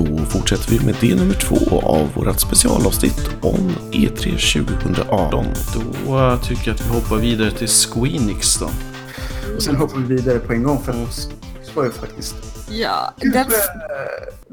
Då 0.00 0.16
fortsätter 0.24 0.70
vi 0.70 0.86
med 0.86 0.94
del 1.00 1.18
nummer 1.18 1.34
två 1.34 1.80
av 1.80 2.12
vårt 2.14 2.40
specialavsnitt 2.40 3.30
om 3.42 3.68
E 3.92 4.08
E3 4.08 4.64
2018. 4.64 5.44
Då 6.06 6.18
eh, 6.18 6.42
tycker 6.42 6.68
jag 6.68 6.74
att 6.74 6.80
vi 6.86 6.94
hoppar 6.94 7.16
vidare 7.16 7.50
till 7.50 7.68
Squeenix 7.68 8.58
då. 8.58 8.70
Och 9.56 9.62
sen 9.62 9.76
hoppar 9.76 9.98
vi 9.98 10.14
vidare 10.16 10.38
på 10.38 10.52
en 10.52 10.62
gång 10.62 10.82
för 10.82 10.92
att 10.92 11.30
det 11.66 11.76
var 11.76 11.84
ju 11.84 11.90
faktiskt... 11.90 12.34
Ja, 12.70 13.12
den, 13.16 13.34
eh, 13.36 13.44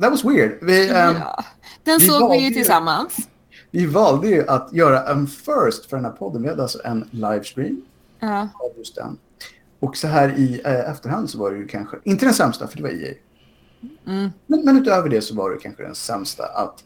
that 0.01 0.11
was 0.11 0.25
weird. 0.25 0.51
Vi, 0.61 0.89
ehm, 0.89 1.15
ja. 1.15 1.43
den 1.83 1.99
vi 1.99 2.07
såg 2.07 2.31
vi 2.31 2.37
ju 2.37 2.47
ju- 2.47 2.53
tillsammans. 2.53 3.17
vi 3.71 3.85
valde 3.85 4.27
ju 4.27 4.47
att 4.47 4.73
göra 4.73 5.03
en 5.11 5.27
first 5.27 5.85
för 5.89 5.95
den 5.97 6.05
här 6.05 6.11
podden. 6.11 6.41
Vi 6.43 6.49
hade 6.49 6.61
alltså 6.61 6.79
en 6.83 7.09
livestream 7.11 7.81
Ja. 8.19 8.39
av 8.41 8.77
just 8.77 8.95
den. 8.95 9.17
Och 9.79 9.97
så 9.97 10.07
här 10.07 10.29
i 10.39 10.61
eh, 10.65 10.89
efterhand 10.91 11.29
så 11.29 11.37
var 11.37 11.51
det 11.51 11.57
ju 11.57 11.67
kanske, 11.67 11.97
inte 12.03 12.25
den 12.25 12.33
sämsta 12.33 12.67
för 12.67 12.77
det 12.77 12.83
var 12.83 12.89
EA. 12.89 13.13
Mm. 14.05 14.29
Men, 14.45 14.65
men 14.65 14.77
utöver 14.77 15.09
det 15.09 15.21
så 15.21 15.35
var 15.35 15.51
det 15.51 15.57
kanske 15.57 15.83
den 15.83 15.95
sämsta 15.95 16.43
att 16.43 16.83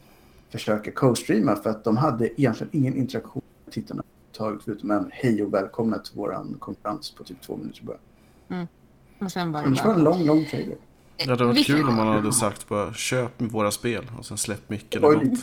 försöka 0.50 0.90
co-streama 0.90 1.56
för 1.56 1.70
att 1.70 1.84
de 1.84 1.96
hade 1.96 2.40
egentligen 2.40 2.70
ingen 2.72 2.96
interaktion 2.96 3.42
med 3.64 3.74
tittarna 3.74 4.02
taget 4.32 4.62
förutom 4.64 4.90
en 4.90 5.10
hej 5.12 5.42
och 5.42 5.54
välkomna 5.54 5.98
till 5.98 6.16
våran 6.16 6.56
konferens 6.58 7.10
på 7.10 7.24
typ 7.24 7.40
två 7.40 7.56
minuter 7.56 7.82
början. 7.84 8.68
Och 9.18 9.32
sen 9.32 9.52
var 9.52 9.60
det 9.60 9.66
Annars 9.66 9.84
var 9.84 9.94
det 9.94 10.00
en 10.00 10.04
bara... 10.04 10.14
lång, 10.16 10.26
lång 10.26 10.44
trailer. 10.44 10.76
Det 11.24 11.30
hade 11.30 11.44
varit 11.44 11.66
kul 11.66 11.88
om 11.88 11.94
man 11.94 12.06
hade 12.06 12.32
sagt 12.32 12.68
bara 12.68 12.94
köp 12.94 13.32
våra 13.38 13.70
spel 13.70 14.10
och 14.18 14.26
sen 14.26 14.38
släpp 14.38 14.68
på 15.00 15.12
det. 15.14 15.36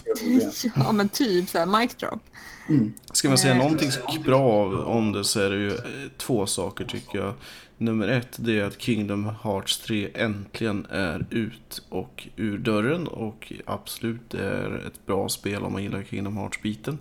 Ja, 0.76 0.92
men 0.92 1.10
typ 1.10 1.50
såhär 1.50 1.66
mic 1.66 1.96
drop. 1.96 2.22
Mm. 2.70 2.94
Ska 3.12 3.28
man 3.28 3.38
säga 3.38 3.54
Eh. 3.54 3.58
någonting 3.58 3.92
bra 4.26 4.66
om 4.86 5.12
det 5.12 5.24
så 5.24 5.40
är 5.40 5.50
det 5.50 5.58
ju 5.58 5.70
eh, 5.70 5.76
två 6.18 6.46
saker 6.46 6.86
tycker 6.86 7.20
jag. 7.20 7.34
Nummer 7.78 8.08
ett 8.08 8.36
det 8.36 8.60
är 8.60 8.64
att 8.64 8.82
Kingdom 8.82 9.32
Hearts 9.44 9.78
3 9.78 10.10
äntligen 10.14 10.88
är 10.90 11.26
ut 11.30 11.82
och 11.90 12.28
ur 12.36 12.58
dörren 12.58 13.08
och 13.08 13.54
absolut 13.66 14.30
det 14.30 14.44
är 14.44 14.84
ett 14.88 15.06
bra 15.06 15.30
spel 15.30 15.64
om 15.64 15.74
man 15.74 15.84
gillar 15.84 16.04
Kingdom 16.04 16.38
Hearts-biten. 16.38 16.98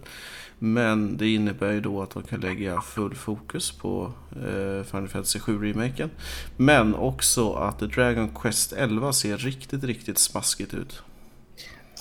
Men 0.59 1.17
det 1.17 1.29
innebär 1.29 1.73
ju 1.73 1.81
då 1.81 2.03
att 2.03 2.11
de 2.11 2.23
kan 2.23 2.41
lägga 2.41 2.81
full 2.81 3.15
fokus 3.15 3.71
på 3.71 4.13
eh, 4.33 4.85
Final 4.85 5.09
Fantasy 5.09 5.39
7-remaken. 5.39 6.11
Men 6.57 6.95
också 6.95 7.53
att 7.53 7.79
Dragon 7.79 8.29
Quest 8.29 8.73
11 8.73 9.13
ser 9.13 9.37
riktigt, 9.37 9.85
riktigt 9.85 10.19
smaskigt 10.19 10.75
ut. 10.75 11.03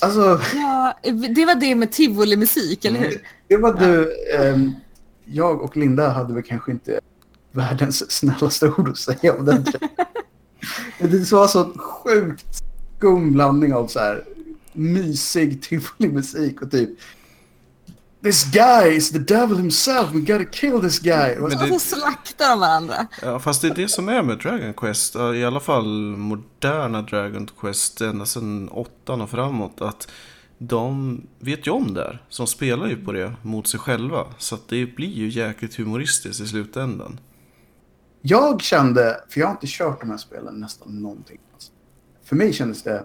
Alltså, 0.02 0.41
Ja, 0.53 0.99
det 1.36 1.45
var 1.45 1.55
det 1.59 1.75
med 1.75 1.91
tivoli-musik, 1.91 2.86
eller 2.86 2.99
hur? 2.99 3.22
det 3.47 3.58
var 3.58 3.73
du, 3.73 4.14
ehm, 4.36 4.71
jag 5.25 5.61
och 5.61 5.77
Linda 5.77 6.09
hade 6.09 6.33
väl 6.33 6.44
kanske 6.44 6.71
inte 6.71 6.99
världens 7.52 8.11
snällaste 8.11 8.67
ord 8.77 8.89
att 8.89 8.97
säga 8.97 9.33
om 9.33 9.45
den. 9.45 9.66
Det 10.99 11.31
var 11.31 11.47
så 11.47 11.73
sjukt 11.73 12.64
skum 12.97 13.33
blandning 13.33 13.73
av 13.73 13.88
så 13.88 13.99
här 13.99 14.23
mysig 14.73 15.61
tivoli-musik 15.61 16.61
och 16.61 16.71
typ 16.71 16.89
This 18.23 18.43
guy 18.51 18.87
is 18.95 19.11
the 19.11 19.19
devil 19.19 19.57
himself, 19.57 20.11
we 20.13 20.19
gotta 20.19 20.45
kill 20.45 20.81
this 20.81 20.99
guy. 20.99 21.35
Men 21.39 21.51
så- 21.51 21.57
det- 21.65 21.71
Och 21.71 21.81
så 21.81 21.95
slaktar 21.99 22.49
de 22.49 22.59
varandra. 22.59 23.07
Ja, 23.21 23.39
fast 23.39 23.61
det 23.61 23.67
är 23.67 23.75
det 23.75 23.87
som 23.89 24.09
är 24.09 24.23
med 24.23 24.37
Dragon 24.37 24.73
Quest. 24.73 25.15
ja, 25.15 25.33
I 25.35 25.45
alla 25.45 25.59
fall 25.59 25.87
moderna 26.17 27.01
Dragon 27.01 27.47
Quest 27.59 28.01
ända 28.01 28.25
sedan 28.25 28.69
åttan 28.69 29.21
och 29.21 29.29
framåt. 29.29 29.81
Att 29.81 30.11
de 30.57 31.21
vet 31.39 31.67
ju 31.67 31.71
om 31.71 31.93
det 31.93 32.01
här. 32.01 32.23
Som 32.29 32.47
spelar 32.47 32.87
ju 32.87 33.05
på 33.05 33.11
det 33.11 33.33
mot 33.41 33.67
sig 33.67 33.79
själva. 33.79 34.25
Så 34.37 34.55
att 34.55 34.67
det 34.67 34.85
blir 34.95 35.11
ju 35.13 35.29
jäkligt 35.29 35.75
humoristiskt 35.75 36.41
i 36.41 36.47
slutändan. 36.47 37.19
Jag 38.21 38.61
kände, 38.61 39.21
för 39.29 39.39
jag 39.39 39.47
har 39.47 39.53
inte 39.53 39.67
kört 39.69 39.99
de 40.02 40.09
här 40.09 40.17
spelen 40.17 40.59
nästan 40.59 41.02
någonting. 41.02 41.39
alls. 41.53 41.71
För 42.25 42.35
mig 42.35 42.53
kändes 42.53 42.83
det... 42.83 43.03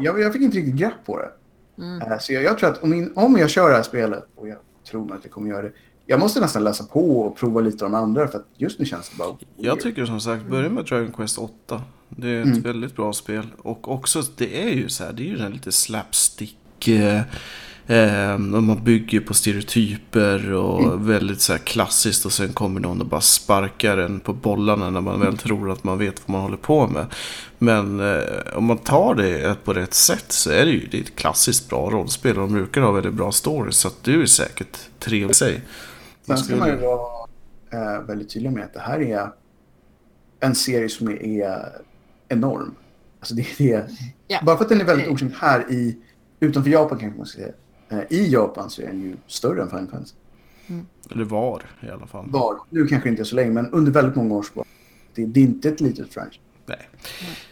Jag, 0.00 0.20
jag 0.20 0.32
fick 0.32 0.42
inte 0.42 0.56
riktigt 0.56 0.74
grepp 0.74 1.04
på 1.06 1.18
det. 1.18 1.30
Eh, 1.78 2.18
Så 2.20 2.32
jag, 2.32 2.42
jag 2.42 2.58
tror 2.58 2.70
att 2.70 2.82
om, 2.82 2.92
in, 2.94 3.12
om 3.16 3.36
jag 3.38 3.50
kör 3.50 3.68
det 3.70 3.76
här 3.76 3.82
spelet, 3.82 4.24
och 4.36 4.48
jag 4.48 4.58
tror 4.90 5.14
att 5.14 5.20
jag 5.22 5.32
kommer 5.32 5.48
göra 5.50 5.62
det, 5.62 5.72
jag 6.06 6.20
måste 6.20 6.40
nästan 6.40 6.64
läsa 6.64 6.84
på 6.84 7.20
och 7.20 7.36
prova 7.36 7.60
lite 7.60 7.84
av 7.84 7.90
de 7.90 7.96
andra 7.96 8.28
för 8.28 8.38
att 8.38 8.46
just 8.56 8.78
nu 8.78 8.84
känns 8.86 9.08
det 9.10 9.16
bara... 9.16 9.36
Jag 9.56 9.80
tycker 9.80 10.06
som 10.06 10.20
sagt, 10.20 10.46
börja 10.46 10.68
med 10.68 10.84
Dragon 10.84 11.12
Quest 11.12 11.38
8. 11.38 11.82
Det 12.08 12.28
är 12.28 12.40
ett 12.40 12.46
Mm. 12.46 12.60
väldigt 12.62 12.96
bra 12.96 13.12
spel. 13.12 13.46
Och 13.58 13.88
också, 13.92 14.22
det 14.36 14.62
är 14.62 14.70
ju 14.70 14.88
så 14.88 15.04
här, 15.04 15.12
det 15.12 15.22
är 15.22 15.26
ju 15.26 15.36
den 15.36 15.52
lite 15.52 15.72
slapstick. 15.72 16.88
Eh, 16.88 17.20
eh, 17.86 18.38
man 18.38 18.84
bygger 18.84 19.20
på 19.20 19.34
stereotyper 19.34 20.52
och 20.52 21.10
väldigt 21.10 21.40
så 21.40 21.52
här 21.52 21.60
klassiskt. 21.60 22.24
Och 22.26 22.32
sen 22.32 22.52
kommer 22.52 22.80
någon 22.80 23.00
och 23.00 23.06
bara 23.06 23.20
sparkar 23.20 23.98
en 23.98 24.20
på 24.20 24.32
bollarna 24.32 24.90
när 24.90 25.00
man 25.00 25.20
väl 25.20 25.38
tror 25.38 25.70
att 25.70 25.84
man 25.84 25.98
vet 25.98 26.22
vad 26.26 26.32
man 26.32 26.40
håller 26.40 26.56
på 26.56 26.86
med. 26.86 27.06
Men 27.58 28.00
eh, 28.00 28.22
om 28.54 28.64
man 28.64 28.78
tar 28.78 29.14
det 29.14 29.64
på 29.64 29.72
rätt 29.72 29.94
sätt 29.94 30.32
så 30.32 30.50
är 30.50 30.64
det 30.64 30.70
ju 30.70 30.86
det 30.86 30.98
är 30.98 31.02
ett 31.02 31.16
klassiskt 31.16 31.68
bra 31.68 31.90
rollspel. 31.90 32.38
Och 32.38 32.48
de 32.48 32.52
brukar 32.52 32.80
ha 32.80 32.90
väldigt 32.92 33.14
bra 33.14 33.32
stories. 33.32 33.76
Så 33.76 33.88
att 33.88 34.04
det 34.04 34.10
är 34.10 34.16
ju 34.16 34.26
säkert 34.26 34.78
trevligt 34.98 35.30
i 35.30 35.34
sig. 35.34 35.60
Sen 36.26 36.38
ska 36.38 36.56
man 36.56 36.68
ju 36.68 36.76
vara 36.76 37.28
eh, 37.72 38.02
väldigt 38.02 38.30
tydlig 38.30 38.52
med 38.52 38.64
att 38.64 38.74
det 38.74 38.80
här 38.80 39.00
är 39.00 39.28
en 40.40 40.54
serie 40.54 40.88
som 40.88 41.08
är, 41.08 41.22
är 41.22 41.68
enorm. 42.28 42.74
Alltså 43.20 43.34
det, 43.34 43.46
det 43.58 43.72
är, 43.72 43.86
Ja. 44.32 44.38
Bara 44.42 44.56
för 44.56 44.64
att 44.64 44.68
den 44.68 44.80
är 44.80 44.84
väldigt 44.84 45.08
okänd 45.08 45.32
här 45.40 45.72
i, 45.72 45.96
utanför 46.40 46.70
Japan 46.70 46.98
kanske 46.98 47.18
man 47.18 47.26
ska 47.26 47.38
säga. 47.38 47.52
Eh, 47.92 47.98
I 48.08 48.32
Japan 48.32 48.70
så 48.70 48.82
är 48.82 48.86
den 48.86 49.02
ju 49.02 49.16
större 49.26 49.62
än 49.62 49.68
Final 49.68 49.86
Fantasy. 49.86 50.14
Eller 51.10 51.24
var 51.24 51.62
i 51.80 51.90
alla 51.90 52.06
fall. 52.06 52.26
Var, 52.30 52.56
nu 52.70 52.86
kanske 52.86 53.08
inte 53.08 53.24
så 53.24 53.36
länge, 53.36 53.50
men 53.50 53.70
under 53.70 53.92
väldigt 53.92 54.16
många 54.16 54.34
år 54.34 54.42
så 54.42 54.50
var 54.54 54.66
det, 55.14 55.26
det 55.26 55.40
är 55.40 55.44
inte 55.44 55.68
ett 55.68 55.80
litet 55.80 56.14
franchise. 56.14 56.40
Nej. 56.66 56.88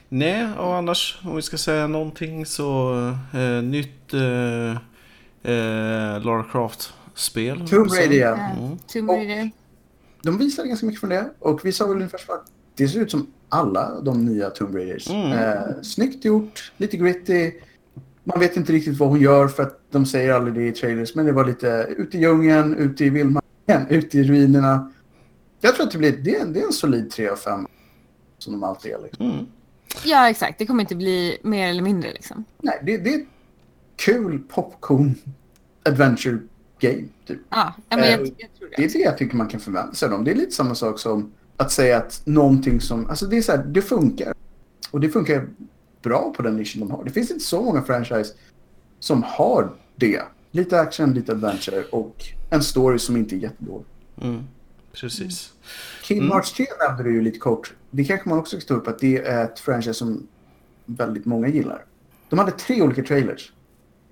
Nej, 0.08 0.52
och 0.58 0.74
annars 0.74 1.20
om 1.24 1.36
vi 1.36 1.42
ska 1.42 1.58
säga 1.58 1.86
någonting 1.86 2.46
så 2.46 2.94
eh, 3.34 3.62
nytt 3.62 4.14
eh, 4.14 4.70
eh, 5.52 6.22
Lara 6.24 6.44
Croft-spel. 6.52 7.68
Tomb 7.68 7.90
Raider, 7.90 8.16
ja. 8.16 8.36
Mm. 8.36 8.78
Tomb 8.78 9.10
Raider. 9.10 9.50
De 10.22 10.38
visade 10.38 10.68
ganska 10.68 10.86
mycket 10.86 11.00
från 11.00 11.10
det 11.10 11.30
och 11.38 11.64
vi 11.64 11.72
sa 11.72 11.86
väl 11.86 11.96
ungefär 11.96 12.18
så 12.18 12.32
att 12.32 12.44
det 12.74 12.88
ser 12.88 13.00
ut 13.00 13.10
som 13.10 13.26
alla 13.48 14.00
de 14.00 14.24
nya 14.24 14.50
Tomb 14.50 14.74
Raiders. 14.74 15.10
Mm. 15.10 15.32
Eh, 15.32 15.82
snyggt 15.82 16.24
gjort, 16.24 16.72
lite 16.76 16.96
gritty. 16.96 17.52
Man 18.30 18.40
vet 18.40 18.56
inte 18.56 18.72
riktigt 18.72 18.98
vad 18.98 19.08
hon 19.08 19.20
gör 19.20 19.48
för 19.48 19.62
att 19.62 19.80
de 19.90 20.06
säger 20.06 20.32
aldrig 20.32 20.54
det 20.54 20.66
i 20.66 20.72
trailers. 20.72 21.14
Men 21.14 21.26
det 21.26 21.32
var 21.32 21.44
lite 21.44 21.86
ute 21.98 22.16
i 22.18 22.20
djungeln, 22.20 22.74
ute 22.76 23.04
i 23.04 23.10
vildmarken, 23.10 23.86
ute 23.88 24.18
i 24.18 24.22
ruinerna. 24.24 24.92
Jag 25.60 25.74
tror 25.74 25.86
att 25.86 25.92
det 25.92 25.98
blir 25.98 26.12
det 26.16 26.36
är 26.36 26.40
en, 26.42 26.52
det 26.52 26.60
är 26.60 26.66
en 26.66 26.72
solid 26.72 27.10
3 27.10 27.28
av 27.28 27.36
5. 27.36 27.66
Som 28.38 28.52
de 28.52 28.62
alltid 28.64 28.92
är. 28.92 28.98
Liksom. 29.02 29.30
Mm. 29.30 29.46
Ja, 30.04 30.30
exakt. 30.30 30.58
Det 30.58 30.66
kommer 30.66 30.80
inte 30.82 30.96
bli 30.96 31.38
mer 31.42 31.68
eller 31.68 31.82
mindre 31.82 32.12
liksom. 32.12 32.44
Nej, 32.62 32.80
det, 32.82 32.96
det 32.98 33.14
är 33.14 33.18
ett 33.18 33.26
kul 33.96 34.38
popcorn 34.38 35.14
adventure 35.84 36.38
game. 36.80 37.04
Typ. 37.26 37.38
Ja, 37.50 37.74
ja, 37.88 37.96
men 37.96 38.10
jag, 38.10 38.20
Eh, 38.20 38.26
jag 38.38 38.48
tror 38.58 38.68
Det 38.68 38.76
det. 38.76 38.84
är 38.84 38.88
det 38.92 38.98
jag 38.98 39.18
tycker 39.18 39.36
man 39.36 39.48
kan 39.48 39.60
förvänta 39.60 39.94
sig 39.94 40.06
av 40.06 40.12
dem. 40.12 40.24
Det 40.24 40.30
är 40.30 40.34
lite 40.34 40.50
samma 40.52 40.74
sak 40.74 40.98
som 40.98 41.32
att 41.56 41.72
säga 41.72 41.96
att 41.96 42.22
någonting 42.24 42.80
som... 42.80 43.06
Alltså 43.10 43.26
det 43.26 43.36
är 43.38 43.42
så 43.42 43.52
här, 43.52 43.64
det 43.64 43.82
funkar. 43.82 44.34
Och 44.90 45.00
det 45.00 45.08
funkar 45.08 45.48
bra 46.02 46.32
på 46.36 46.42
den 46.42 46.56
nischen 46.56 46.80
de 46.80 46.90
har. 46.90 47.04
Det 47.04 47.10
finns 47.10 47.30
inte 47.30 47.44
så 47.44 47.62
många 47.62 47.82
franchise 47.82 48.34
som 48.98 49.22
har 49.22 49.72
det. 49.96 50.22
Lite 50.50 50.80
action, 50.80 51.14
lite 51.14 51.32
adventure 51.32 51.82
och 51.82 52.24
en 52.50 52.62
story 52.62 52.98
som 52.98 53.16
inte 53.16 53.36
är 53.36 53.38
jättedålig. 53.38 53.86
Mm. 54.22 54.44
Precis. 54.92 55.52
Kingdom 56.02 56.26
Mm. 56.26 56.34
Hearts 56.34 56.52
3 56.52 56.66
nämnde 56.88 57.02
du 57.02 57.12
ju 57.12 57.22
lite 57.22 57.38
kort. 57.38 57.74
Det 57.90 58.04
kanske 58.04 58.28
man 58.28 58.38
också 58.38 58.60
ska 58.60 58.68
ta 58.68 58.80
upp 58.80 58.88
att 58.88 58.98
det 58.98 59.18
är 59.18 59.44
ett 59.44 59.58
franchise 59.58 59.94
som 59.94 60.26
väldigt 60.86 61.24
många 61.24 61.48
gillar. 61.48 61.84
De 62.28 62.38
hade 62.38 62.52
tre 62.52 62.82
olika 62.82 63.02
trailers 63.02 63.52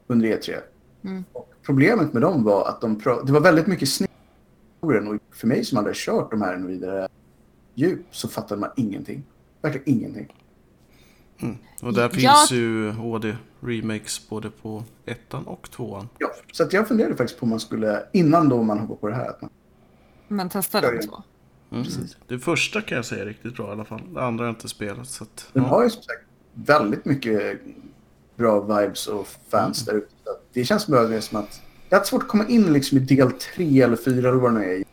under 0.07 0.29
E3. 0.29 0.57
Mm. 1.05 1.25
Och 1.33 1.55
problemet 1.63 2.13
med 2.13 2.23
dem 2.23 2.45
var 2.45 2.69
att 2.69 2.81
de 2.81 3.01
det 3.27 3.33
var 3.33 3.41
väldigt 3.41 3.67
mycket 3.67 3.89
snitt 3.89 4.11
och 4.81 4.93
för 5.33 5.47
mig 5.47 5.65
som 5.65 5.79
hade 5.79 5.93
kört 5.95 6.31
de 6.31 6.43
här 6.43 6.57
vidare 6.57 7.09
djup 7.75 8.07
så 8.11 8.29
fattade 8.29 8.61
man 8.61 8.71
ingenting. 8.77 9.25
Verkligen 9.63 9.89
ingenting. 9.89 10.35
Och 11.83 11.95
där 11.95 12.09
finns 12.09 12.51
ju 12.51 12.91
HD-remakes 12.91 14.29
både 14.29 14.51
på 14.51 14.85
ettan 15.07 15.47
och 15.47 15.71
tvåan. 15.71 16.09
Ja, 16.19 16.31
så 16.53 16.63
att 16.63 16.73
jag 16.73 16.89
funderade 16.89 17.17
faktiskt 17.17 17.41
på 17.41 17.45
om 17.45 17.51
man 17.51 17.61
skulle, 17.61 18.03
innan 18.13 18.49
då 18.49 18.63
man 18.63 18.79
hoppar 18.79 18.95
på 18.95 19.09
det 19.09 19.15
här, 19.15 19.29
att 19.29 19.43
man, 19.43 19.51
Men 20.29 20.49
testa 20.49 20.81
de 20.81 20.99
två. 20.99 21.23
Mm. 21.73 21.87
Det 22.29 22.39
första 22.39 22.81
kan 22.81 22.97
jag 22.97 23.05
säga 23.05 23.23
är 23.23 23.27
riktigt 23.27 23.57
bra 23.57 23.69
i 23.69 23.71
alla 23.71 23.85
fall. 23.85 24.01
Det 24.15 24.23
andra 24.23 24.45
har 24.45 24.49
jag 24.49 24.55
inte 24.55 24.69
spelat. 24.69 25.09
Så 25.09 25.25
att, 25.25 25.51
den 25.53 25.63
ja. 25.63 25.69
har 25.69 25.85
ju 25.85 25.91
som 25.91 26.03
sagt 26.03 26.25
väldigt 26.55 27.05
mycket 27.05 27.61
bra 28.37 28.61
vibes 28.61 29.07
och 29.07 29.29
fans 29.49 29.85
där 29.85 29.95
ute. 29.95 30.15
Det 30.53 30.65
känns 30.65 30.83
som 30.83 30.95
att 30.95 31.11
det 31.11 31.17
är 31.17 31.21
som 31.21 31.39
att 31.39 31.63
jag 31.89 31.97
har 31.97 32.01
haft 32.01 32.11
svårt 32.11 32.23
att 32.23 32.29
komma 32.29 32.47
in 32.47 32.73
liksom 32.73 32.99
i 32.99 33.01
del 33.01 33.33
tre 33.33 33.83
eller 33.83 33.97
fyra 33.97 34.29
eller 34.29 34.39
vad 34.39 34.55
det 34.55 34.59
nu 34.59 34.65
är 34.65 34.77
i 34.77 34.85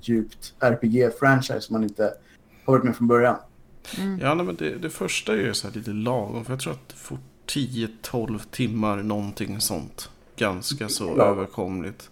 djupt 0.00 0.54
RPG-franchise 0.60 1.60
som 1.60 1.72
man 1.72 1.82
inte 1.82 2.02
har 2.64 2.72
varit 2.72 2.84
med 2.84 2.96
från 2.96 3.08
början. 3.08 3.36
Ja, 4.20 4.34
nej, 4.34 4.46
men 4.46 4.56
det, 4.56 4.78
det 4.78 4.90
första 4.90 5.32
är 5.32 5.36
ju 5.36 5.54
så 5.54 5.68
här 5.68 5.74
lite 5.74 5.90
lagom. 5.90 6.44
För 6.44 6.52
jag 6.52 6.60
tror 6.60 6.72
att 6.72 6.88
det 6.88 6.94
får 6.96 7.18
10-12 7.46 8.40
timmar 8.50 8.96
någonting 8.96 9.60
sånt. 9.60 10.10
Ganska 10.36 10.88
så 10.88 11.20
överkomligt. 11.22 12.10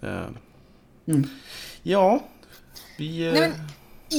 Eh, 0.00 0.20
Mm. 1.06 1.28
Ja, 1.82 2.24
vi... 2.98 3.26
eh, 3.26 3.32
Nej, 3.32 3.40
men 3.40 3.52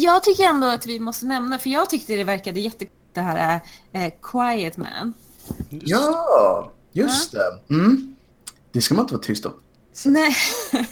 jag 0.02 0.24
tycker 0.24 0.44
ändå 0.44 0.68
att 0.68 0.86
vi 0.86 1.00
måste 1.00 1.26
nämna, 1.26 1.60
för 1.60 1.70
jag 1.70 1.90
tyckte 1.90 2.16
det 2.16 2.24
verkade 2.24 2.60
jättekul 2.60 2.94
det 3.14 3.22
här 3.22 3.62
eh, 3.92 4.14
Quiet 4.22 4.78
Man. 4.78 5.14
Just. 5.70 5.88
Ja, 5.92 6.72
just 6.92 7.32
det. 7.32 7.74
Mm. 7.76 8.16
Det 8.72 8.82
ska 8.82 8.96
man 8.96 9.04
inte 9.04 9.14
vara 9.14 9.24
tyst 9.24 9.46
om. 9.46 9.54
Nej. 10.06 10.36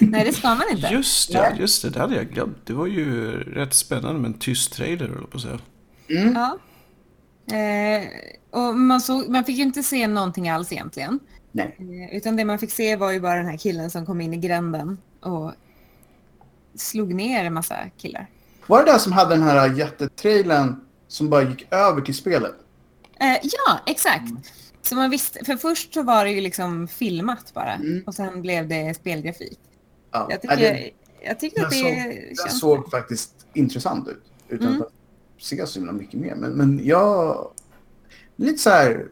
Nej, 0.00 0.24
det 0.24 0.32
ska 0.32 0.48
man 0.48 0.62
inte. 0.70 0.86
Just 0.86 1.32
det, 1.32 1.40
Nej. 1.40 1.56
just 1.60 1.82
det, 1.82 1.90
det 1.90 2.00
hade 2.00 2.16
jag 2.16 2.28
glömt. 2.30 2.58
Det 2.64 2.72
var 2.72 2.86
ju 2.86 3.30
rätt 3.40 3.74
spännande 3.74 4.20
med 4.20 4.28
en 4.28 4.38
tyst 4.38 4.72
trailer, 4.72 5.08
höll 5.08 5.26
på 5.26 5.36
att 5.36 5.42
säga. 5.42 5.58
Mm. 6.10 6.34
Ja. 6.34 6.58
Eh, 7.56 8.06
och 8.50 8.74
man, 8.76 9.00
såg, 9.00 9.28
man 9.28 9.44
fick 9.44 9.56
ju 9.56 9.62
inte 9.62 9.82
se 9.82 10.06
någonting 10.08 10.48
alls 10.48 10.72
egentligen. 10.72 11.20
Nej. 11.52 11.76
Eh, 12.10 12.16
utan 12.16 12.36
det 12.36 12.44
man 12.44 12.58
fick 12.58 12.70
se 12.70 12.96
var 12.96 13.12
ju 13.12 13.20
bara 13.20 13.36
den 13.36 13.46
här 13.46 13.56
killen 13.56 13.90
som 13.90 14.06
kom 14.06 14.20
in 14.20 14.34
i 14.34 14.36
gränden 14.36 14.98
och 15.20 15.52
slog 16.74 17.14
ner 17.14 17.44
en 17.44 17.54
massa 17.54 17.76
killar. 17.98 18.26
Var 18.66 18.84
det 18.84 18.92
där 18.92 18.98
som 18.98 19.12
hade 19.12 19.34
den 19.34 19.42
här 19.42 19.74
jättetrailern 19.78 20.80
som 21.08 21.30
bara 21.30 21.42
gick 21.42 21.66
över 21.72 22.00
till 22.00 22.14
spelet? 22.14 22.54
Eh, 23.20 23.38
ja, 23.42 23.80
exakt. 23.86 24.32
Så 24.82 24.94
man 24.94 25.10
visste, 25.10 25.44
för 25.44 25.56
först 25.56 25.94
så 25.94 26.02
var 26.02 26.24
det 26.24 26.30
ju 26.30 26.40
liksom 26.40 26.88
filmat 26.88 27.54
bara 27.54 27.72
Mm. 27.74 28.02
och 28.06 28.14
sen 28.14 28.42
blev 28.42 28.68
det 28.68 28.96
spelgrafik. 28.96 29.58
Ja. 30.16 30.26
Jag 30.30 30.38
Ja, 30.42 30.56
tycker, 30.56 30.72
det, 30.74 30.90
jag 31.24 31.40
tycker 31.40 31.62
att 31.64 31.70
det 31.70 31.76
såg, 31.76 31.92
den 31.92 32.36
känns... 32.36 32.60
såg 32.60 32.90
faktiskt 32.90 33.32
intressant 33.54 34.08
ut. 34.08 34.22
Utan 34.48 34.68
Mm. 34.68 34.82
att 34.82 34.92
se 35.38 35.66
så 35.66 35.78
himla 35.78 35.92
mycket 35.92 36.20
mer. 36.20 36.34
Men, 36.34 36.50
men 36.50 36.80
jag... 36.86 37.50
Lite 38.36 38.58
så 38.58 38.70
här... 38.70 39.06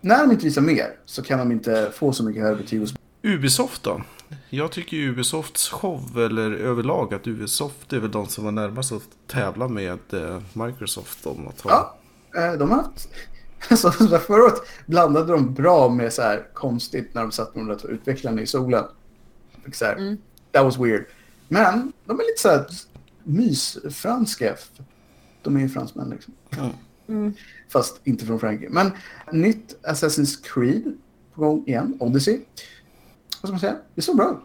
När 0.00 0.18
de 0.26 0.30
inte 0.32 0.44
visar 0.44 0.62
mer 0.62 0.96
så 1.04 1.22
kan 1.22 1.38
de 1.38 1.52
inte 1.52 1.90
få 1.94 2.12
så 2.12 2.24
mycket 2.24 2.42
högre 2.42 2.56
betyg 2.56 2.80
hos 2.80 2.94
Ubisoft 3.22 3.82
då? 3.82 4.02
Jag 4.50 4.72
tycker 4.72 4.96
Ubisofts 4.96 5.68
show, 5.68 6.18
eller 6.18 6.50
överlag 6.50 7.14
att 7.14 7.26
Ubisoft 7.26 7.92
är 7.92 7.98
väl 7.98 8.10
de 8.10 8.26
som 8.26 8.44
var 8.44 8.52
närmast 8.52 8.92
att 8.92 9.02
tävla 9.26 9.68
med 9.68 9.98
eh, 10.12 10.42
Microsoft 10.52 11.26
om 11.26 11.48
att 11.48 11.60
ha... 11.60 11.96
Ja, 12.32 12.40
eh, 12.46 12.52
de 12.58 12.70
har 12.70 12.76
haft... 12.82 13.08
Alltså, 13.70 13.90
förra 14.18 14.44
året 14.44 14.60
blandade 14.86 15.32
de 15.32 15.54
bra 15.54 15.88
med 15.88 16.12
så 16.12 16.22
här 16.22 16.46
konstigt 16.54 17.14
när 17.14 17.22
de 17.22 17.32
satt 17.32 17.54
med 17.54 17.66
de 17.66 17.76
där 17.76 17.90
utvecklarna 17.90 18.40
i 18.42 18.46
solen. 18.46 18.84
Så 19.72 19.84
här, 19.84 19.96
Mm. 19.96 20.16
That 20.58 20.64
was 20.64 20.78
weird. 20.78 21.04
Men 21.48 21.92
de 22.06 22.20
är 22.20 22.24
lite 22.24 22.40
så 22.42 22.48
här 22.48 22.66
mysfranska. 23.24 24.56
De 25.42 25.56
är 25.56 25.60
ju 25.60 25.68
fransmän 25.68 26.10
liksom. 26.10 26.34
Mm. 26.58 26.70
Mm. 27.08 27.34
Fast 27.68 28.00
inte 28.04 28.26
från 28.26 28.40
Frankrike. 28.40 28.72
Men 28.72 28.90
nytt 29.32 29.78
Assassin's 29.82 30.42
Creed 30.54 30.96
på 31.34 31.40
gång 31.40 31.64
igen. 31.66 31.96
Odyssey. 32.00 32.40
Vad 33.42 33.48
ska 33.48 33.48
man 33.50 33.60
säga? 33.60 33.76
Det 33.94 34.02
såg 34.02 34.16
bra 34.16 34.30
ut. 34.30 34.38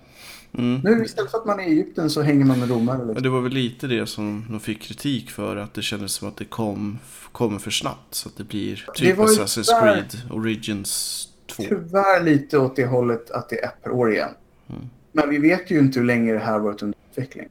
Mm. 0.60 0.82
Nu 0.84 1.06
istället 1.06 1.32
för 1.32 1.38
att 1.38 1.46
man 1.46 1.60
är 1.60 1.64
i 1.64 1.72
Egypten 1.72 2.10
så 2.10 2.22
hänger 2.22 2.46
man 2.46 2.60
med 2.60 2.70
romare. 2.70 2.98
Men 2.98 3.08
Liksom. 3.08 3.24
det 3.24 3.30
var 3.30 3.42
väl 3.42 3.52
lite 3.54 3.88
det 3.88 4.08
som 4.08 4.46
de 4.50 4.60
fick 4.60 4.82
kritik 4.82 5.30
för, 5.32 5.56
att 5.56 5.74
det 5.74 5.82
kändes 5.82 6.12
som 6.14 6.28
att 6.28 6.38
det 6.38 6.46
kom, 6.46 7.00
kommer 7.32 7.60
för 7.60 7.72
snabbt. 7.72 8.16
Så 8.16 8.30
att 8.30 8.38
det 8.38 8.44
blir 8.44 8.86
Det 8.88 9.00
typ 9.00 9.08
ju 9.18 9.24
Assassin's 9.24 9.66
där- 9.66 9.82
Creed 9.82 10.32
Origins 10.32 11.28
2. 11.48 11.64
Tyvärr 11.64 12.24
lite 12.24 12.58
åt 12.58 12.76
det 12.76 12.86
hållet 12.86 13.32
att 13.32 13.50
det 13.50 13.60
är 13.64 13.66
ett 13.68 13.82
per 13.84 13.92
år 13.92 14.14
igen. 14.14 14.30
Mm. 14.70 14.90
Men 15.14 15.30
vi 15.30 15.38
vet 15.38 15.72
ju 15.72 15.80
inte 15.80 16.00
hur 16.00 16.06
länge 16.06 16.34
det 16.34 16.40
här 16.40 16.60
varit 16.60 16.82
under 16.82 16.98
utveckling. 17.12 17.48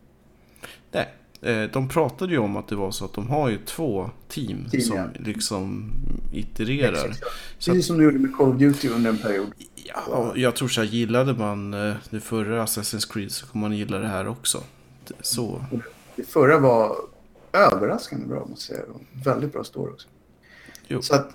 Nej, 0.90 1.08
eh, 1.42 1.70
de 1.70 1.88
pratade 1.88 2.32
ju 2.32 2.38
om 2.38 2.56
att 2.56 2.68
det 2.68 2.76
var 2.76 2.90
så 2.90 3.04
att 3.04 3.12
de 3.12 3.28
har 3.28 3.48
ju 3.48 3.58
två 3.58 4.10
team, 4.28 4.68
Team, 4.70 4.82
som 4.82 4.96
ja. 4.96 5.04
liksom 5.18 5.92
itererar. 6.32 6.92
Exakt. 6.92 7.24
Så 7.58 7.70
Precis 7.70 7.86
som 7.86 7.98
du 7.98 8.04
gjorde 8.04 8.18
med 8.18 8.36
Call 8.36 8.48
of 8.48 8.58
Duty 8.58 8.88
under 8.88 9.10
en 9.10 9.18
period. 9.18 9.52
Ja, 9.74 10.32
jag 10.36 10.56
tror 10.56 10.68
så 10.68 10.80
här, 10.80 10.88
gillade 10.88 11.32
man 11.34 11.74
eh, 11.74 11.94
det 12.10 12.20
förra 12.20 12.64
Assassin's 12.64 13.12
Creed 13.12 13.32
så 13.32 13.46
kommer 13.46 13.68
man 13.68 13.76
gilla 13.76 13.98
det 13.98 14.06
här 14.06 14.28
också. 14.28 14.62
Så, 15.20 15.64
Det 16.16 16.22
förra 16.22 16.58
var 16.58 16.96
överraskande 17.52 18.26
bra 18.26 18.46
måste 18.46 18.72
jag 18.72 18.82
säga. 18.82 18.94
Väldigt 19.24 19.52
bra 19.52 19.64
story 19.64 19.92
också. 19.92 20.08
Jo. 20.88 21.02
Så 21.02 21.14
att, 21.14 21.30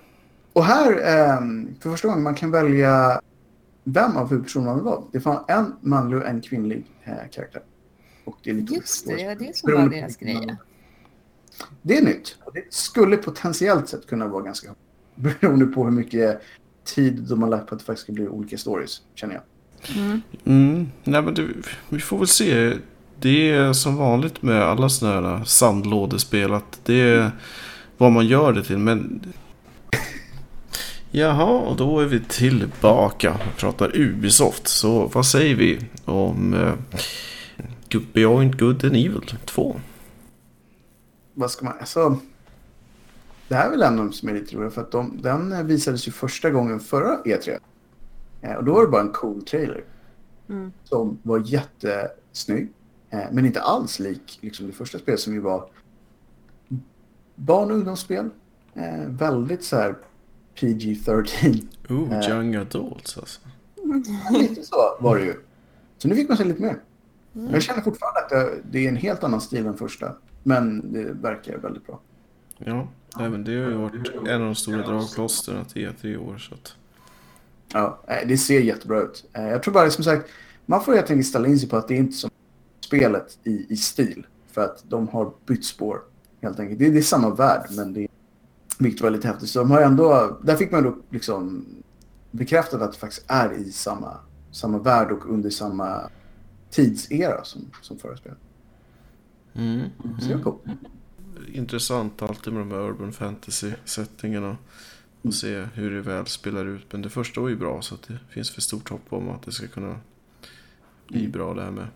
och 0.53 0.65
här, 0.65 1.01
ehm, 1.03 1.75
för 1.79 1.89
första 1.89 2.07
gången, 2.07 2.23
man 2.23 2.35
kan 2.35 2.51
välja 2.51 3.21
vem 3.87 4.17
av 4.17 4.29
huvudpersonerna 4.29 4.75
vill 4.75 4.83
vara. 4.83 5.03
Det 5.11 5.19
fanns 5.19 5.39
en 5.47 5.75
manlig 5.81 6.19
och 6.19 6.25
en 6.25 6.41
kvinnlig 6.41 6.85
eh, 7.03 7.13
karaktär. 7.31 7.61
Och 8.25 8.37
det 8.43 8.49
är 8.49 8.53
lite 8.53 8.73
Just 8.73 9.07
det, 9.07 9.15
det 9.15 9.27
var 9.27 9.35
det 9.35 9.57
som 9.57 9.67
Beroende 9.67 9.89
var 9.89 10.01
deras 10.01 10.17
grej. 10.17 10.57
Det 11.81 11.97
är 11.97 12.01
nytt. 12.01 12.37
Det 12.53 12.73
skulle 12.73 13.17
potentiellt 13.17 13.89
sett 13.89 14.07
kunna 14.07 14.27
vara 14.27 14.43
ganska 14.43 14.75
beroende 15.15 15.65
på 15.65 15.83
hur 15.83 15.91
mycket 15.91 16.41
tid 16.83 17.25
de 17.29 17.41
har 17.41 17.49
lagt 17.49 17.67
på 17.67 17.75
att 17.75 17.79
det 17.79 17.85
faktiskt 17.85 18.03
ska 18.03 18.13
bli 18.13 18.27
olika 18.27 18.57
stories, 18.57 19.01
känner 19.15 19.33
jag. 19.33 19.43
Mm. 19.97 20.21
mm, 20.45 20.87
nej 21.03 21.21
men 21.21 21.33
det, 21.33 21.47
vi 21.89 21.99
får 21.99 22.17
väl 22.17 22.27
se. 22.27 22.73
Det 23.19 23.51
är 23.51 23.73
som 23.73 23.95
vanligt 23.95 24.41
med 24.41 24.63
alla 24.63 24.89
sådana 24.89 25.37
här 25.37 25.45
sandlådespel 25.45 26.53
att 26.53 26.79
det 26.83 27.01
är 27.01 27.31
vad 27.97 28.11
man 28.11 28.27
gör 28.27 28.53
det 28.53 28.63
till. 28.63 28.77
Men 28.77 29.21
Jaha, 31.17 31.59
och 31.59 31.75
då 31.75 31.99
är 31.99 32.05
vi 32.05 32.19
tillbaka 32.19 33.33
och 33.33 33.57
pratar 33.57 33.97
Ubisoft. 33.97 34.67
Så 34.67 35.07
vad 35.07 35.25
säger 35.25 35.55
vi 35.55 35.79
om 36.05 36.53
eh, 36.53 37.99
Beyond 38.13 38.59
Good 38.59 38.85
and 38.85 38.95
Evil 38.95 39.37
2? 39.45 39.75
vad 41.33 41.51
ska 41.51 41.65
man, 41.65 41.73
alltså, 41.79 42.17
det 43.47 43.55
här 43.55 43.65
är 43.65 43.69
väl 43.69 43.81
en 43.81 43.99
av 43.99 44.05
de 44.05 44.13
som 44.13 44.29
är 44.29 44.33
lite 44.33 44.55
roliga 44.55 44.71
för 44.71 44.81
att 44.81 44.91
de, 44.91 45.21
den 45.21 45.67
visades 45.67 46.07
ju 46.07 46.11
första 46.11 46.49
gången 46.49 46.79
förra 46.79 47.23
E3. 47.23 47.59
Eh, 48.41 48.53
och 48.53 48.63
då 48.63 48.73
var 48.73 48.81
det 48.81 48.87
bara 48.87 49.01
en 49.01 49.11
cool 49.11 49.41
trailer 49.45 49.83
Mm. 50.49 50.71
som 50.83 51.17
var 51.23 51.43
jättesnygg. 51.45 52.69
Eh, 53.09 53.19
men 53.31 53.45
inte 53.45 53.61
alls 53.61 53.99
lik 53.99 54.39
liksom, 54.41 54.67
det 54.67 54.73
första 54.73 54.99
spelet 54.99 55.19
som 55.19 55.33
ju 55.33 55.39
var 55.39 55.69
barn 57.35 57.71
och 57.71 57.77
ungdomsspel. 57.77 58.29
Eh, 58.73 59.07
väldigt 59.07 59.63
så 59.63 59.75
här 59.75 59.95
PG-13. 60.59 61.67
Oh, 61.89 62.13
Eh. 62.13 62.29
Young 62.29 62.55
Adults 62.55 63.17
alltså. 63.17 63.39
lite 64.31 64.63
så 64.63 64.75
var 64.99 65.17
det 65.17 65.25
ju. 65.25 65.33
Så 65.97 66.07
nu 66.07 66.15
fick 66.15 66.27
man 66.29 66.37
se 66.37 66.43
lite 66.43 66.61
mer. 66.61 66.79
Men 67.31 67.51
Jag 67.51 67.63
känner 67.63 67.81
fortfarande 67.81 68.19
att 68.19 68.29
det, 68.29 68.61
det 68.71 68.85
är 68.85 68.89
en 68.89 68.95
helt 68.95 69.23
annan 69.23 69.41
stil 69.41 69.65
än 69.65 69.77
första. 69.77 70.15
Men 70.43 70.93
det 70.93 71.03
verkar 71.03 71.57
väldigt 71.57 71.85
bra. 71.87 71.99
Ja, 72.57 72.87
men 73.13 73.43
det 73.43 73.51
har 73.51 73.69
ju 73.69 73.73
varit 73.75 74.15
en 74.27 74.33
av 74.41 74.45
de 74.45 74.55
stora 74.55 74.77
dragplåstren 74.87 75.65
till 75.65 75.87
E3 75.89 76.05
i 76.07 76.17
år. 76.17 76.37
Så 76.37 76.53
att... 76.53 76.75
Ja, 77.73 77.99
eh, 78.07 78.27
det 78.27 78.37
ser 78.37 78.59
jättebra 78.59 79.01
ut. 79.01 79.25
Eh, 79.33 79.47
Jag 79.47 79.63
tror 79.63 79.73
bara 79.73 79.89
som 79.89 80.03
sagt, 80.03 80.29
man 80.65 80.83
får 80.83 80.93
helt 80.95 81.09
enkelt 81.11 81.27
ställa 81.27 81.47
in 81.47 81.59
sig 81.59 81.69
på 81.69 81.77
att 81.77 81.87
det 81.87 81.93
är 81.93 81.97
inte 81.97 82.17
som 82.17 82.29
spelet 82.79 83.37
i, 83.43 83.65
i 83.69 83.77
stil. 83.77 84.25
För 84.51 84.61
att 84.61 84.83
de 84.89 85.07
har 85.07 85.33
bytt 85.45 85.65
spår 85.65 86.01
helt 86.41 86.59
enkelt. 86.59 86.79
Det, 86.79 86.89
det 86.89 86.97
är 86.97 87.01
samma 87.01 87.29
värld 87.35 87.67
men 87.71 87.93
det 87.93 88.01
är 88.01 88.07
vilket 88.79 89.01
var 89.01 89.09
lite 89.09 89.27
häftigt. 89.27 89.49
Så 89.49 89.59
de 89.59 89.71
har 89.71 89.81
ändå, 89.81 90.37
där 90.43 90.55
fick 90.55 90.71
man 90.71 90.83
då 90.83 90.97
liksom 91.09 91.65
bekräftat 92.31 92.81
att 92.81 92.91
det 92.91 92.97
faktiskt 92.97 93.25
är 93.27 93.53
i 93.53 93.71
samma, 93.71 94.17
samma 94.51 94.77
värld 94.77 95.11
och 95.11 95.29
under 95.29 95.49
samma 95.49 96.09
tidsera 96.69 97.43
som, 97.43 97.61
som 97.81 97.97
förra 97.99 98.17
spelet. 98.17 98.37
Mm. 99.53 99.89
Så 100.21 100.27
det 100.27 100.33
är 100.33 100.39
coolt. 100.39 100.61
Intressant 101.53 102.21
alltid 102.21 102.53
med 102.53 102.61
de 102.61 102.71
här 102.71 102.89
urban 102.89 103.11
fantasy-settingarna. 103.11 104.57
Och 105.21 105.33
se 105.33 105.67
hur 105.73 105.91
det 105.91 106.01
väl 106.01 106.25
spelar 106.25 106.65
ut. 106.65 106.85
Men 106.91 107.01
det 107.01 107.09
första 107.09 107.41
var 107.41 107.49
ju 107.49 107.55
bra 107.55 107.81
så 107.81 107.95
att 107.95 108.07
det 108.07 108.19
finns 108.29 108.51
för 108.51 108.61
stort 108.61 108.89
hopp 108.89 109.05
om 109.09 109.29
att 109.29 109.43
det 109.43 109.51
ska 109.51 109.67
kunna 109.67 109.95
bli 111.07 111.19
Mm. 111.19 111.31
bra 111.31 111.53
det 111.53 111.63
här 111.63 111.71
med. 111.71 111.87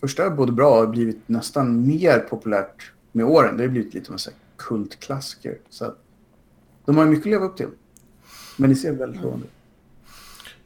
Första 0.00 0.26
är 0.26 0.30
både 0.30 0.52
bra 0.52 0.70
och 0.70 0.76
har 0.76 0.86
blivit 0.86 1.28
nästan 1.28 1.86
mer 1.86 2.18
populärt 2.18 2.92
med 3.12 3.26
åren. 3.26 3.56
Det 3.56 3.62
har 3.62 3.68
blivit 3.68 3.94
lite 3.94 4.12
av 4.12 4.18
en 4.26 4.32
kultklassiker. 4.56 5.58
Så 5.70 5.84
att 5.84 6.01
de 6.84 6.96
har 6.96 7.06
mycket 7.06 7.26
att 7.26 7.30
leva 7.30 7.44
upp 7.44 7.56
till. 7.56 7.68
Men 8.56 8.70
det 8.70 8.76
ser 8.76 8.92
väldigt 8.92 9.22
lovande 9.22 9.46
ut. 9.46 9.52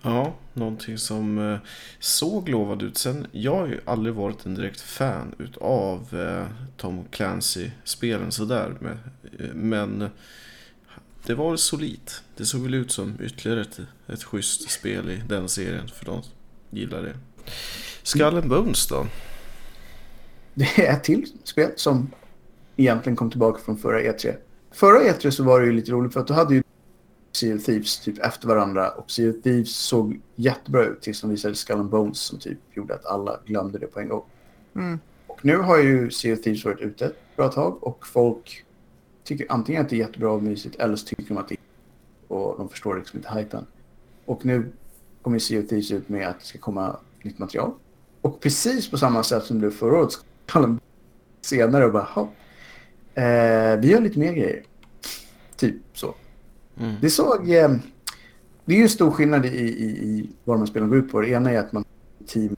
Ja, 0.02 0.34
någonting 0.52 0.98
som 0.98 1.38
eh, 1.52 1.58
såg 1.98 2.48
lovad 2.48 2.82
ut. 2.82 2.98
Sen, 2.98 3.26
jag 3.32 3.56
har 3.56 3.66
ju 3.66 3.80
aldrig 3.84 4.14
varit 4.14 4.46
en 4.46 4.54
direkt 4.54 4.80
fan 4.80 5.34
utav 5.38 6.14
eh, 6.14 6.46
Tom 6.76 7.04
Clancy-spelen 7.10 8.32
sådär. 8.32 8.76
Med, 8.80 8.98
eh, 9.38 9.54
men 9.54 10.08
det 11.26 11.34
var 11.34 11.56
solitt. 11.56 12.22
Det 12.36 12.44
såg 12.44 12.60
väl 12.60 12.74
ut 12.74 12.90
som 12.90 13.18
ytterligare 13.20 13.60
ett, 13.60 13.80
ett 14.06 14.24
schysst 14.24 14.70
spel 14.70 15.10
i 15.10 15.22
den 15.28 15.48
serien 15.48 15.88
för 15.88 16.04
de 16.04 16.22
gillar 16.70 17.02
det. 17.02 17.16
Skull 18.02 18.36
and 18.36 18.48
Bones 18.48 18.86
då? 18.86 19.06
Det 20.54 20.86
är 20.86 20.92
ett 20.92 21.04
till 21.04 21.32
spel 21.44 21.70
som 21.76 22.10
egentligen 22.76 23.16
kom 23.16 23.30
tillbaka 23.30 23.60
från 23.64 23.78
förra 23.78 24.00
E3. 24.00 24.36
Förra 24.76 25.00
E3 25.00 25.30
så 25.30 25.44
var 25.44 25.60
det 25.60 25.66
ju 25.66 25.72
lite 25.72 25.90
roligt 25.92 26.12
för 26.12 26.20
att 26.20 26.26
då 26.26 26.34
hade 26.34 26.54
ju 26.54 26.62
Sea 27.32 27.56
of 27.56 27.64
Thieves 27.64 28.00
typ 28.00 28.18
efter 28.18 28.48
varandra 28.48 28.90
och 28.90 29.10
Sea 29.10 29.30
of 29.30 29.42
Thieves 29.42 29.76
såg 29.76 30.20
jättebra 30.34 30.84
ut 30.84 31.02
tills 31.02 31.20
de 31.20 31.30
visade 31.30 31.54
Skull 31.54 31.78
and 31.78 31.90
Bones 31.90 32.18
som 32.18 32.38
typ 32.38 32.58
gjorde 32.74 32.94
att 32.94 33.06
alla 33.06 33.40
glömde 33.46 33.78
det 33.78 33.86
på 33.86 34.00
en 34.00 34.08
gång. 34.08 34.24
Mm. 34.74 34.98
Och 35.26 35.44
nu 35.44 35.56
har 35.56 35.78
ju 35.78 36.10
Sea 36.10 36.34
of 36.34 36.42
Thieves 36.42 36.64
varit 36.64 36.80
ute 36.80 37.06
ett 37.06 37.36
bra 37.36 37.48
tag 37.48 37.84
och 37.84 38.06
folk 38.06 38.64
tycker 39.24 39.46
antingen 39.48 39.82
att 39.82 39.88
det 39.88 39.96
är 39.96 39.98
jättebra 39.98 40.30
och 40.30 40.42
mysigt 40.42 40.76
eller 40.76 40.96
så 40.96 41.06
tycker 41.06 41.28
de 41.28 41.38
att 41.38 41.48
det 41.48 41.54
är 41.54 41.58
och 42.28 42.54
de 42.58 42.68
förstår 42.68 42.96
liksom 42.96 43.18
inte 43.18 43.38
hypen. 43.38 43.66
Och 44.24 44.44
nu 44.44 44.72
kommer 45.22 45.38
Sea 45.38 45.60
of 45.60 45.68
Thieves 45.68 45.90
ut 45.90 46.08
med 46.08 46.28
att 46.28 46.40
det 46.40 46.46
ska 46.46 46.58
komma 46.58 46.96
nytt 47.22 47.38
material. 47.38 47.72
Och 48.20 48.40
precis 48.40 48.90
på 48.90 48.98
samma 48.98 49.22
sätt 49.22 49.44
som 49.44 49.60
det 49.60 49.70
förra 49.70 49.98
året 49.98 50.12
senare 51.40 51.84
och 51.84 51.92
bara 51.92 52.08
"Hopp, 52.14 52.28
eh, 53.16 53.80
vi 53.80 53.92
har 53.94 54.00
lite 54.00 54.18
mer 54.18 54.32
grejer. 54.32 54.62
Typ 55.56 55.76
så. 55.94 56.14
Mm. 56.80 56.94
Det 57.00 57.10
såg... 57.10 57.50
Eh, 57.50 57.70
det 58.64 58.74
är 58.74 58.76
ju 58.76 58.82
en 58.82 58.88
stor 58.88 59.10
skillnad 59.10 59.46
i, 59.46 59.48
i, 59.48 59.84
i 59.84 60.30
vad 60.44 60.58
de 60.58 60.66
spelen 60.66 60.88
går 60.88 60.98
ut 60.98 61.12
på. 61.12 61.20
Det 61.20 61.28
ena 61.28 61.50
är 61.50 61.58
att 61.58 61.72
man 61.72 61.84
har 62.18 62.26
team 62.26 62.56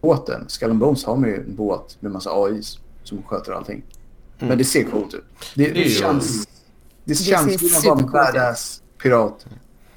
båten. 0.00 0.44
Skull 0.48 0.70
and 0.70 0.78
Bones 0.78 1.04
har 1.04 1.16
man 1.16 1.28
ju 1.28 1.36
en 1.36 1.54
båt 1.56 1.96
med 2.00 2.12
massa 2.12 2.30
AI 2.30 2.60
som 3.02 3.22
sköter 3.22 3.52
allting. 3.52 3.82
Mm. 4.38 4.48
Men 4.48 4.58
det 4.58 4.64
ser 4.64 4.82
coolt 4.84 5.14
ut. 5.14 5.24
Det, 5.54 5.64
det, 5.64 5.72
Det 5.72 5.88
känns... 5.88 6.48
Det 7.04 7.14
ser 7.14 7.24
känns 7.32 7.82
som 7.82 7.92
att 7.92 8.00
vara 8.12 8.26
en 8.26 8.32
badass 8.32 8.82
pirat 9.02 9.46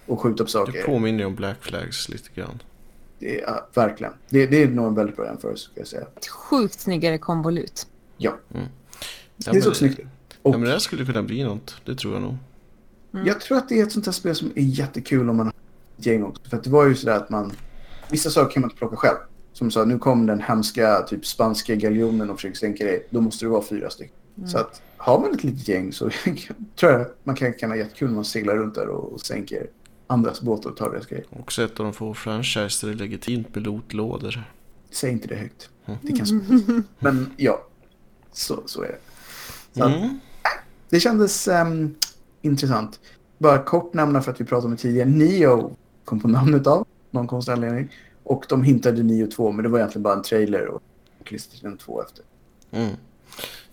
och 0.05 0.21
skjuta 0.21 0.43
upp 0.43 0.47
Det 0.47 0.51
saker. 0.51 0.83
påminner 0.83 1.19
ju 1.19 1.25
om 1.25 1.35
Black 1.35 1.57
Flags 1.63 2.09
lite 2.09 2.29
grann. 2.35 2.61
Det 3.19 3.39
är, 3.39 3.41
ja, 3.41 3.67
verkligen. 3.73 4.13
Det, 4.29 4.45
det 4.45 4.63
är 4.63 4.67
nog 4.67 4.87
en 4.87 4.95
väldigt 4.95 5.15
bra 5.15 5.25
jämförelse, 5.25 5.63
ska 5.63 5.79
jag 5.79 5.87
säga. 5.87 6.07
Ett 6.17 6.27
sjukt 6.27 6.79
snyggare 6.79 7.17
konvolut. 7.17 7.87
Ja, 8.17 8.37
Ja, 9.45 9.53
det 9.53 9.61
såg 9.61 9.75
snyggt 9.75 9.99
ut. 9.99 10.05
Ja, 10.29 10.35
Och 10.41 10.51
men 10.51 10.61
det 10.61 10.69
här 10.69 10.79
skulle 10.79 11.05
kunna 11.05 11.23
bli 11.23 11.43
något. 11.43 11.75
Det 11.85 11.95
tror 11.95 12.13
jag 12.13 12.21
nog. 12.21 12.35
jag 13.27 13.41
tror 13.41 13.57
att 13.57 13.69
det 13.69 13.79
är 13.79 13.83
ett 13.83 13.91
sånt 13.91 14.05
här 14.05 14.13
spel 14.13 14.35
som 14.35 14.51
är 14.55 14.61
jättekul 14.61 15.29
om 15.29 15.37
man 15.37 15.45
har 15.45 15.53
ett 15.97 16.05
gäng 16.05 16.23
också. 16.23 16.41
För 16.49 16.57
att 16.57 16.63
det 16.63 16.69
var 16.69 16.85
ju 16.87 16.95
sådär 16.95 17.15
att 17.17 17.29
man... 17.29 17.51
Vissa 18.09 18.29
saker 18.29 18.53
kan 18.53 18.61
man 18.61 18.69
inte 18.69 18.77
plocka 18.79 18.95
själv. 18.95 19.17
Som 19.53 19.71
sa, 19.71 19.85
nu 19.85 19.99
kom 19.99 20.25
den 20.25 20.41
hemska 20.41 21.01
typ 21.01 21.25
spanska 21.25 21.75
galjonen 21.75 22.29
och 22.29 22.35
försöker 22.35 22.57
sänka 22.57 22.85
dig. 22.85 23.07
Då 23.09 23.21
måste 23.21 23.45
det 23.45 23.49
vara 23.49 23.63
fyra 23.63 23.89
stycken. 23.89 24.15
Så 24.47 24.57
att 24.57 24.81
har 24.97 25.19
man 25.19 25.33
ett 25.33 25.43
litet 25.43 25.67
gäng 25.67 25.93
så 25.93 26.09
tror 26.75 26.91
jag 26.91 27.05
man 27.23 27.35
kan, 27.35 27.53
kan 27.53 27.69
ha 27.69 27.77
jättekul 27.77 28.07
när 28.07 28.15
man 28.15 28.25
seglar 28.25 28.55
runt 28.55 28.75
där 28.75 28.87
och, 28.87 29.13
och 29.13 29.21
sänker 29.21 29.67
andras 30.07 30.41
båtar 30.41 30.69
och 30.69 30.77
tar 30.77 30.89
deras 30.91 31.05
grejer. 31.05 31.25
Också 31.29 31.63
ett 31.63 31.79
av 31.79 31.83
de 31.83 31.93
få 31.93 32.13
franchise 32.13 32.87
där 32.87 32.93
det 32.93 32.97
är 32.97 32.99
legitimt 32.99 33.55
med 33.55 33.63
lootlådor. 33.63 34.43
Säg 34.91 35.11
inte 35.11 35.27
det 35.27 35.35
högt. 35.35 35.69
Mm. 35.85 35.99
Det 36.01 36.11
kan 36.17 36.25
sp- 36.25 36.83
Men 36.99 37.31
ja, 37.37 37.65
så, 38.31 38.63
så 38.65 38.81
är 38.83 38.87
det. 38.87 38.97
Så 39.73 39.83
att, 39.83 39.95
Mm. 39.95 40.19
det 40.89 40.99
kändes 40.99 41.47
ehm, 41.47 41.95
intressant. 42.41 42.99
Bara 43.37 43.57
kort 43.63 43.93
nämna 43.93 44.21
för 44.21 44.31
att 44.31 44.41
vi 44.41 44.45
pratade 44.45 44.65
om 44.65 44.71
det 44.71 44.77
tidigare. 44.77 45.09
Nio 45.09 45.69
kom 46.05 46.19
på 46.19 46.27
namnet 46.27 46.67
av 46.67 46.87
någon 47.11 47.27
konstig 47.27 47.51
anledning. 47.51 47.89
Och 48.23 48.45
de 48.49 48.63
hintade 48.63 49.03
Nio 49.03 49.27
2 49.27 49.51
men 49.51 49.63
det 49.63 49.69
var 49.69 49.79
egentligen 49.79 50.03
bara 50.03 50.13
en 50.13 50.23
trailer 50.23 50.67
och 50.67 50.81
en 51.63 51.77
2 51.77 52.01
efter. 52.03 52.23
Mm. 52.71 52.95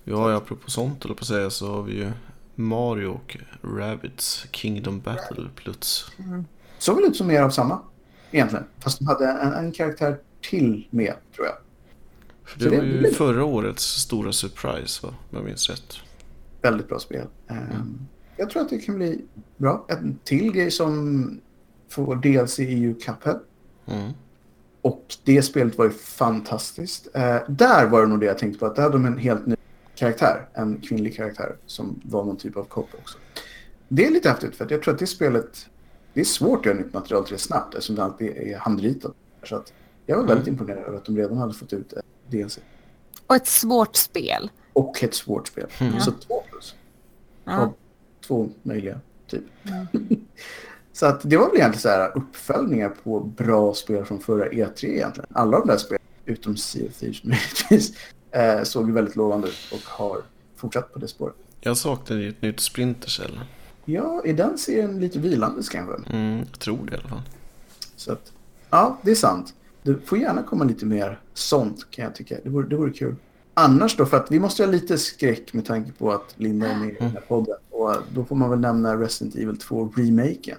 Ja, 0.04 0.36
apropå 0.36 0.70
sånt 0.70 1.04
eller 1.04 1.14
på 1.14 1.20
att 1.20 1.26
säga 1.26 1.50
så 1.50 1.74
har 1.74 1.82
vi 1.82 1.92
ju 1.96 2.10
Mario 2.54 3.06
och 3.06 3.36
Rabbids 3.62 4.46
Kingdom 4.50 5.00
Battle 5.00 5.48
Pluts. 5.54 6.10
Såg 6.78 6.96
väl 6.96 7.04
ut 7.04 7.16
som 7.16 7.26
mer 7.26 7.42
av 7.42 7.50
samma 7.50 7.78
egentligen. 8.30 8.64
Fast 8.78 8.98
de 8.98 9.06
hade 9.06 9.26
en, 9.28 9.52
en 9.52 9.72
karaktär 9.72 10.18
till 10.40 10.86
med 10.90 11.14
tror 11.36 11.46
jag. 11.46 11.54
Det 12.56 12.68
var 12.68 12.76
ju 12.84 13.10
förra 13.12 13.44
årets 13.44 13.84
stora 13.84 14.32
surprise 14.32 15.06
va, 15.06 15.14
om 15.30 15.36
jag 15.36 15.44
minns 15.44 15.70
rätt. 15.70 15.94
Väldigt 16.62 16.88
bra 16.88 16.98
spel. 16.98 17.26
Ehm, 17.48 17.98
Jag 18.36 18.50
tror 18.50 18.62
att 18.62 18.68
det 18.68 18.78
kan 18.78 18.96
bli 18.96 19.24
bra. 19.56 19.86
En 19.88 20.18
till 20.24 20.52
grej 20.52 20.70
som 20.70 21.40
får 21.88 22.16
DLC 22.16 22.58
är 22.58 22.62
ju 22.64 22.94
Cuphead. 22.94 23.40
Mm. 23.86 24.12
Och 24.82 25.16
det 25.24 25.42
spelet 25.42 25.78
var 25.78 25.84
ju 25.84 25.90
fantastiskt. 25.90 27.08
Eh, 27.14 27.36
där 27.48 27.86
var 27.86 28.00
det 28.00 28.06
nog 28.06 28.20
det 28.20 28.26
jag 28.26 28.38
tänkte 28.38 28.58
på. 28.58 28.66
Att 28.66 28.76
där 28.76 28.82
hade 28.82 28.94
de 28.94 29.04
en 29.04 29.18
helt 29.18 29.46
ny 29.46 29.56
karaktär. 29.94 30.48
En 30.54 30.80
kvinnlig 30.80 31.16
karaktär 31.16 31.56
som 31.66 32.00
var 32.04 32.24
någon 32.24 32.36
typ 32.36 32.56
av 32.56 32.64
kopp 32.64 32.88
också. 33.00 33.18
Det 33.88 34.06
är 34.06 34.10
lite 34.10 34.28
häftigt 34.28 34.56
för 34.56 34.64
att 34.64 34.70
jag 34.70 34.82
tror 34.82 34.94
att 34.94 35.00
det 35.00 35.06
spelet... 35.06 35.66
Det 36.14 36.20
är 36.20 36.24
svårt 36.24 36.58
att 36.58 36.66
göra 36.66 36.76
nytt 36.76 36.94
material 36.94 37.24
till 37.24 37.32
det 37.32 37.38
snabbt 37.38 37.74
eftersom 37.74 37.96
det 37.96 38.04
alltid 38.04 38.28
är 38.36 38.58
handritat. 38.58 39.12
Så 39.44 39.56
att 39.56 39.72
jag 40.06 40.16
var 40.16 40.24
väldigt 40.24 40.46
imponerad 40.46 40.78
över 40.84 40.96
att 40.96 41.04
de 41.04 41.16
redan 41.16 41.36
hade 41.36 41.54
fått 41.54 41.72
ut 41.72 41.92
DLC. 42.30 42.58
Och 43.26 43.36
ett 43.36 43.46
svårt 43.46 43.96
spel. 43.96 44.50
Och 44.72 45.04
ett 45.04 45.14
svårt 45.14 45.48
spel. 45.48 45.66
Mm. 45.78 46.00
Så 46.00 46.12
två 46.12 46.42
plus. 46.50 46.74
Ja. 47.44 47.58
Av 47.58 47.72
två 48.26 48.50
möjliga, 48.62 49.00
typ. 49.26 49.42
så 50.92 51.06
att 51.06 51.20
det 51.30 51.36
var 51.36 51.46
väl 51.46 51.56
egentligen 51.56 51.80
så 51.80 51.88
här 51.88 52.16
uppföljningar 52.16 52.88
på 52.88 53.20
bra 53.20 53.74
spel 53.74 54.04
från 54.04 54.20
förra 54.20 54.48
E3 54.48 54.86
egentligen. 54.86 55.30
Alla 55.32 55.58
de 55.58 55.68
där 55.68 55.76
spelen, 55.76 56.02
utom 56.24 56.56
Sea 56.56 56.88
of 56.88 56.94
Thieves 56.94 57.24
möjligtvis, 57.24 57.96
eh, 58.30 58.62
såg 58.62 58.88
ju 58.88 58.92
väldigt 58.92 59.16
lovande 59.16 59.48
ut 59.48 59.72
och 59.72 59.84
har 59.84 60.22
fortsatt 60.56 60.92
på 60.92 60.98
det 60.98 61.08
spåret. 61.08 61.36
Jag 61.60 61.76
saknar 61.76 62.16
ju 62.16 62.28
ett 62.28 62.42
nytt 62.42 62.60
Splinter 62.60 63.08
Cell. 63.08 63.40
Ja, 63.84 64.22
i 64.24 64.32
den 64.32 64.58
serien 64.58 65.00
lite 65.00 65.18
vilandes 65.18 65.68
kanske. 65.68 65.94
Mm, 66.12 66.38
jag 66.38 66.58
tror 66.58 66.86
det 66.86 66.96
i 66.96 66.98
alla 66.98 67.08
fall. 67.08 67.22
Så 67.96 68.12
att, 68.12 68.32
ja, 68.70 68.98
det 69.02 69.10
är 69.10 69.14
sant. 69.14 69.54
Det 69.88 70.06
får 70.06 70.18
gärna 70.18 70.42
komma 70.42 70.64
lite 70.64 70.86
mer 70.86 71.20
sånt 71.34 71.90
kan 71.90 72.04
jag 72.04 72.14
tycka. 72.14 72.36
Det 72.44 72.50
vore, 72.50 72.68
det 72.68 72.76
vore 72.76 72.92
kul. 72.92 73.16
Annars 73.54 73.96
då, 73.96 74.06
för 74.06 74.16
att 74.16 74.30
vi 74.30 74.40
måste 74.40 74.64
ha 74.64 74.70
lite 74.70 74.98
skräck 74.98 75.52
med 75.52 75.66
tanke 75.66 75.92
på 75.92 76.12
att 76.12 76.34
Linda 76.36 76.68
är 76.68 76.76
med 76.76 76.88
i 76.88 76.96
den 76.98 77.10
här 77.10 77.20
podden. 77.20 77.56
Och 77.70 77.94
då 78.14 78.24
får 78.24 78.36
man 78.36 78.50
väl 78.50 78.60
nämna 78.60 78.96
Resident 78.96 79.34
Evil 79.34 79.56
2-remaken. 79.56 80.56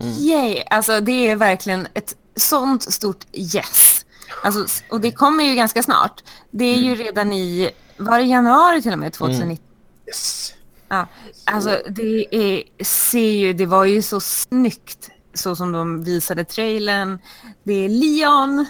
Yay! 0.00 0.62
Alltså 0.70 1.00
det 1.00 1.28
är 1.28 1.36
verkligen 1.36 1.88
ett 1.94 2.16
sånt 2.36 2.82
stort 2.82 3.26
yes. 3.32 4.06
Alltså, 4.42 4.84
och 4.90 5.00
det 5.00 5.12
kommer 5.12 5.44
ju 5.44 5.54
ganska 5.54 5.82
snart. 5.82 6.24
Det 6.50 6.64
är 6.64 6.78
ju 6.78 6.94
redan 6.94 7.32
i, 7.32 7.70
var 7.96 8.18
det 8.18 8.24
januari 8.24 8.82
till 8.82 8.92
och 8.92 8.98
med 8.98 9.12
2019? 9.12 9.66
Yes. 10.06 10.54
Ja, 10.88 11.06
alltså 11.44 11.78
det 11.88 12.34
är, 12.34 12.84
ser 12.84 13.30
ju, 13.30 13.52
det 13.52 13.66
var 13.66 13.84
ju 13.84 14.02
så 14.02 14.20
snyggt 14.20 15.10
så 15.34 15.56
som 15.56 15.72
de 15.72 16.04
visade 16.04 16.44
trailern. 16.44 17.18
Det 17.62 17.72
är 17.84 17.88
Leon. 17.88 18.66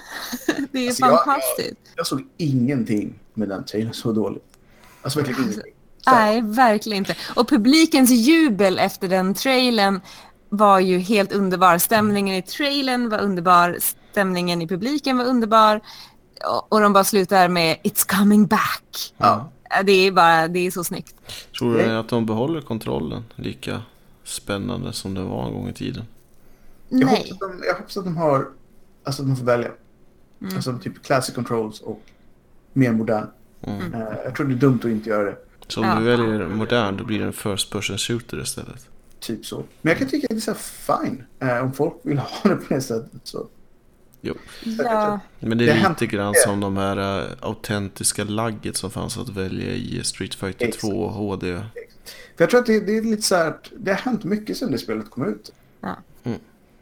Det 0.73 0.79
är 0.79 0.87
Alltså, 0.89 1.07
jag- 1.07 1.25
fantastiskt. 1.25 1.77
Jag 1.97 2.07
såg 2.07 2.27
ingenting 2.37 3.15
med 3.35 3.49
den 3.49 3.65
trailern 3.65 3.93
så 3.95 4.13
dåligt. 4.13 4.45
Alltså 5.03 5.19
verkligen 5.19 5.41
ingenting. 5.43 5.73
Så 6.05 6.11
Nej, 6.11 6.41
verkligen 6.43 6.99
inte. 6.99 7.17
Och 7.37 7.49
publikens 7.49 8.11
jubel 8.11 8.79
efter 8.79 9.09
den 9.09 9.35
trailern 9.35 10.01
var 10.49 10.81
ju 10.81 10.99
helt 10.99 11.33
underbar. 11.33 11.79
Stämningen 11.79 12.35
i 12.37 12.43
trailern 12.43 13.09
var 13.09 13.19
underbar. 13.19 13.77
Stämningen 14.11 14.63
i 14.63 14.69
publiken 14.69 15.17
var 15.19 15.25
underbar. 15.25 15.81
Och, 16.51 16.73
och 16.73 16.81
de 16.81 16.93
bara 16.93 17.05
slutar 17.05 17.49
med 17.49 17.77
It's 17.85 18.19
coming 18.19 18.47
back. 18.47 19.13
Ja. 19.17 19.51
Det 19.85 19.93
är 19.93 20.13
bara, 20.13 20.49
det 20.49 20.67
är 20.67 20.71
så 20.71 20.85
snyggt. 20.85 21.15
Tror 21.59 21.75
du 21.79 21.97
att 21.97 22.09
de 22.09 22.27
behåller 22.27 22.61
kontrollen 22.61 23.25
lika 23.35 23.83
spännande 24.25 24.93
som 24.93 25.15
det 25.15 25.23
var 25.23 25.47
en 25.47 25.53
gång 25.55 25.69
i 25.69 25.73
tiden? 25.73 26.05
Jag, 26.89 27.07
hoppas 27.09 27.31
att 27.33 27.39
de, 27.41 27.63
jag 27.67 27.75
hoppas 27.75 27.97
att 27.97 28.05
de 28.05 28.17
har, 28.17 28.49
alltså 29.05 29.23
att 29.23 29.29
de 29.29 29.37
får 29.37 29.45
välja. 29.45 29.71
Mm. 30.43 30.57
Alltså 30.57 30.79
typ 30.79 31.03
classic 31.03 31.35
controls 31.35 31.81
och 31.81 32.03
mer 32.73 32.93
modern. 32.93 33.27
Mm. 33.63 33.95
Eh, 33.95 34.01
jag 34.25 34.35
tror 34.37 34.47
det 34.47 34.55
är 34.55 34.57
dumt 34.57 34.79
att 34.79 34.91
inte 34.91 35.11
göra 35.11 35.23
det. 35.25 35.37
Så 35.69 35.81
om 35.81 35.87
Ja. 35.87 35.95
du 35.99 36.05
väljer 36.05 36.49
modern 36.49 36.97
då 36.97 37.05
blir 37.05 37.19
det 37.19 37.25
en 37.25 37.33
first 37.33 37.71
person 37.73 37.99
shooter 37.99 38.43
istället. 38.43 38.89
Typ 39.21 39.47
så. 39.47 39.57
Men 39.83 39.91
jag 39.91 39.99
kan 39.99 40.09
tycka 40.09 40.25
att 40.27 40.31
det 40.31 40.37
är 40.37 40.41
så 40.41 40.51
här 40.51 41.03
fine. 41.05 41.25
Eh, 41.41 41.59
om 41.65 41.73
folk 41.73 41.95
vill 42.03 42.19
ha 42.43 42.51
det 42.51 42.57
på 42.57 42.75
det 42.75 42.81
sättet 42.81 43.21
så. 43.25 43.47
Jo. 44.21 44.35
Ja, 44.65 45.21
Men 45.41 45.59
det 45.59 45.65
Det 45.65 45.71
är 45.71 45.75
har 45.75 45.75
lite 45.77 45.89
hänt 45.89 46.01
grann 46.01 46.35
som 46.47 46.61
de 46.61 46.77
här 46.77 47.21
äh, 47.23 47.27
autentiska 47.41 48.25
lagget 48.25 48.77
som 48.77 48.91
fanns 48.91 49.19
att 49.19 49.29
välja 49.29 49.73
i 49.73 50.01
Street 50.05 50.35
Fighter 50.35 50.67
Exakt. 50.67 50.81
2 50.81 51.09
HD. 51.09 51.55
För 52.37 52.45
jag 52.45 52.51
tror 52.51 52.61
att 52.61 52.67
det, 52.67 52.81
det 52.81 52.97
är 52.99 53.03
lite 53.03 53.23
så 53.23 53.35
här 53.35 53.49
att 53.49 53.71
det 53.77 53.91
har 53.91 53.99
hänt 53.99 54.25
mycket 54.25 54.57
sedan 54.57 54.71
det 54.73 54.79
spelet 54.79 55.11
kom 55.11 55.25
ut. 55.29 55.53
Ja. 55.81 55.97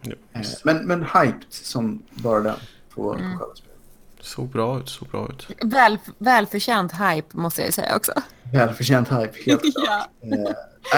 Jo. 0.06 0.40
Eh, 0.40 0.46
men, 0.64 0.86
men 0.86 1.02
hyped 1.02 1.44
som 1.50 2.02
bara 2.10 2.40
den 2.40 2.56
på, 2.94 3.14
Mm. 3.14 3.32
på 3.32 3.38
själva 3.38 3.54
spelet. 3.54 3.72
Såg 4.20 4.48
bra 4.48 4.78
ut, 4.80 4.88
såg 4.88 5.08
bra 5.08 5.28
ut. 5.30 5.48
väl, 5.72 5.98
välförtjänt 6.18 6.92
hype 6.92 7.36
måste 7.36 7.62
jag 7.62 7.74
säga 7.74 7.96
också. 7.96 8.12
Välförtjänt 8.52 9.08
hype, 9.08 9.32
helt 9.46 9.60
klart. 9.74 10.08
ja. 10.20 10.46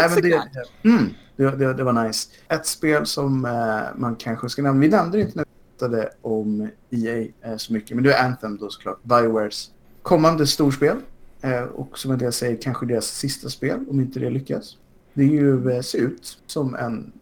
Eh, 0.05 0.15
men 0.15 0.23
det, 0.23 0.43
mm, 0.85 1.15
det, 1.37 1.51
det, 1.51 1.75
det 1.75 1.85
var 1.85 1.93
nice. 2.07 2.29
Ett 2.49 2.67
spel 2.67 3.07
som 3.07 3.45
eh, 3.45 3.99
man 4.01 4.17
kanske 4.17 4.49
ska 4.49 4.63
nämna. 4.63 4.81
Vi 4.81 4.89
nämnde 4.89 5.21
inte 5.21 5.33
när 5.39 5.45
vi 5.45 5.79
pratade 5.79 6.11
om 6.23 6.69
EA 6.91 7.27
eh, 7.43 7.57
så 7.57 7.73
mycket, 7.73 7.95
men 7.97 8.05
det 8.05 8.15
är 8.15 8.25
Anthem 8.25 8.57
då 8.59 8.71
såklart. 8.71 9.03
Biowares 9.03 9.71
kommande 10.03 10.47
storspel. 10.47 10.97
Eh, 11.41 11.63
och 11.63 11.99
som 11.99 12.11
en 12.11 12.19
del 12.19 12.33
säger 12.33 12.63
kanske 12.63 12.87
deras 12.87 13.07
sista 13.07 13.49
spel, 13.49 13.85
om 13.91 14.01
inte 14.01 14.21
det 14.21 14.31
lyckas. 14.31 14.77
Det 15.15 15.23
är 15.23 15.27
ju, 15.29 15.71
eh, 15.71 15.81
ser 15.83 15.99
ut 15.99 16.39
som 16.47 16.75
en 16.75 17.13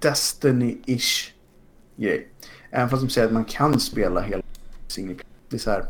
Destiny-ish 0.00 1.30
grej. 1.96 2.28
Även 2.70 2.88
fast 2.88 3.02
de 3.02 3.08
säger 3.10 3.26
att 3.26 3.32
man 3.32 3.44
kan 3.44 3.80
spela 3.80 4.20
hela 4.20 4.42
single. 4.86 5.16
Det 5.48 5.66
här, 5.66 5.84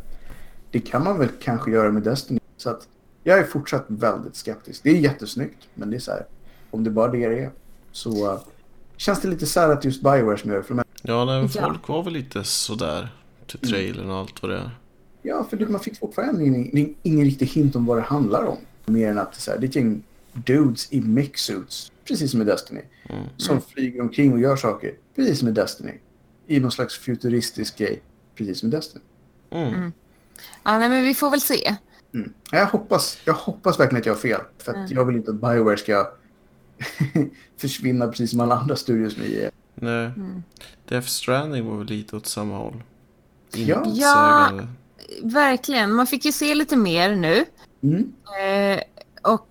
det 0.70 0.80
kan 0.80 1.04
man 1.04 1.18
väl 1.18 1.28
kanske 1.42 1.70
göra 1.70 1.92
med 1.92 2.02
Destiny. 2.02 2.40
Så 2.56 2.70
att 2.70 2.88
jag 3.24 3.38
är 3.38 3.44
fortsatt 3.44 3.84
väldigt 3.88 4.36
skeptisk. 4.36 4.82
Det 4.82 4.90
är 4.90 4.94
jättesnyggt, 4.94 5.68
men 5.74 5.90
det 5.90 5.96
är 5.96 6.00
så 6.00 6.10
här, 6.10 6.26
om 6.70 6.84
det 6.84 6.90
bara 6.90 7.08
det 7.08 7.28
det 7.28 7.38
är 7.38 7.50
så 7.92 8.32
uh, 8.32 8.40
känns 8.96 9.20
det 9.20 9.28
lite 9.28 9.46
så 9.46 9.60
här 9.60 9.68
att 9.68 9.84
just 9.84 10.02
Bioware 10.02 10.38
som 10.38 10.50
gör 10.50 10.58
det. 10.58 10.64
För 10.64 10.74
är, 10.74 10.84
Ja, 11.02 11.24
nej, 11.24 11.48
Ja. 11.54 11.62
folk 11.68 11.88
var 11.88 12.02
väl 12.02 12.12
lite 12.12 12.44
sådär 12.44 13.08
till 13.46 13.58
trailern 13.70 14.10
och 14.10 14.16
allt 14.16 14.42
vad 14.42 14.50
det 14.50 14.56
är. 14.56 14.70
ja, 15.22 15.46
för 15.50 15.66
man 15.66 15.80
fick 15.80 15.98
fortfarande 15.98 16.44
ingen, 16.44 16.94
ingen 17.02 17.24
riktig 17.24 17.46
hint 17.46 17.76
om 17.76 17.86
vad 17.86 17.98
det 17.98 18.02
handlar 18.02 18.44
om. 18.44 18.58
Mer 18.86 19.10
än 19.10 19.18
att 19.18 19.32
det, 19.32 19.36
är 19.38 19.40
så 19.40 19.50
här, 19.50 19.58
det 19.58 19.66
är 19.66 19.68
ett 19.68 19.76
gäng 19.76 20.02
dudes 20.32 20.92
i 20.92 21.00
mech-suits, 21.00 21.92
precis 22.08 22.30
som 22.30 22.42
i 22.42 22.44
Destiny, 22.44 22.80
Mm. 23.08 23.24
som 23.36 23.60
flyger 23.60 24.00
omkring 24.00 24.32
och 24.32 24.40
gör 24.40 24.56
saker, 24.56 24.94
precis 25.16 25.38
som 25.38 25.48
i 25.48 25.52
Destiny. 25.52 25.92
I 26.46 26.60
någon 26.60 26.70
slags 26.72 26.98
futuristisk 26.98 27.78
grej, 27.78 28.02
precis 28.34 28.60
som 28.60 28.68
i 28.68 28.72
Destiny. 28.72 29.04
Mm. 29.50 29.92
ja, 30.64 30.78
nej 30.78 30.88
men 30.88 31.04
vi 31.04 31.14
får 31.14 31.30
väl 31.30 31.40
se. 31.40 31.76
Mm. 32.14 32.32
Jag, 32.52 32.66
hoppas, 32.66 33.18
jag 33.24 33.34
hoppas 33.34 33.80
verkligen 33.80 34.00
att 34.00 34.06
jag 34.06 34.12
har 34.14 34.20
fel. 34.20 34.40
För 34.58 34.70
att 34.72 34.76
Mm. 34.76 34.88
jag 34.92 35.04
vill 35.04 35.16
inte 35.16 35.30
att 35.30 35.40
Bioware 35.40 35.76
ska 35.76 36.12
försvinna 37.56 38.08
precis 38.08 38.30
som 38.30 38.40
alla 38.40 38.54
andra 38.58 38.76
studios 38.76 39.16
nu 39.16 39.40
är. 39.42 39.50
Nej. 39.74 40.06
Mm. 40.06 40.42
Death 40.88 41.06
Stranding 41.06 41.66
var 41.66 41.76
väl 41.78 41.86
lite 41.86 42.16
åt 42.16 42.26
samma 42.26 42.56
håll. 42.58 42.82
Ja. 43.54 43.84
Intetsägande. 43.84 44.66
Verkligen. 45.22 45.92
Man 45.92 46.06
fick 46.06 46.24
ju 46.24 46.32
se 46.32 46.54
lite 46.54 46.76
mer 46.76 47.16
nu. 47.16 47.44
Mm. 47.82 48.12
Eh, 48.40 48.80
och 49.22 49.48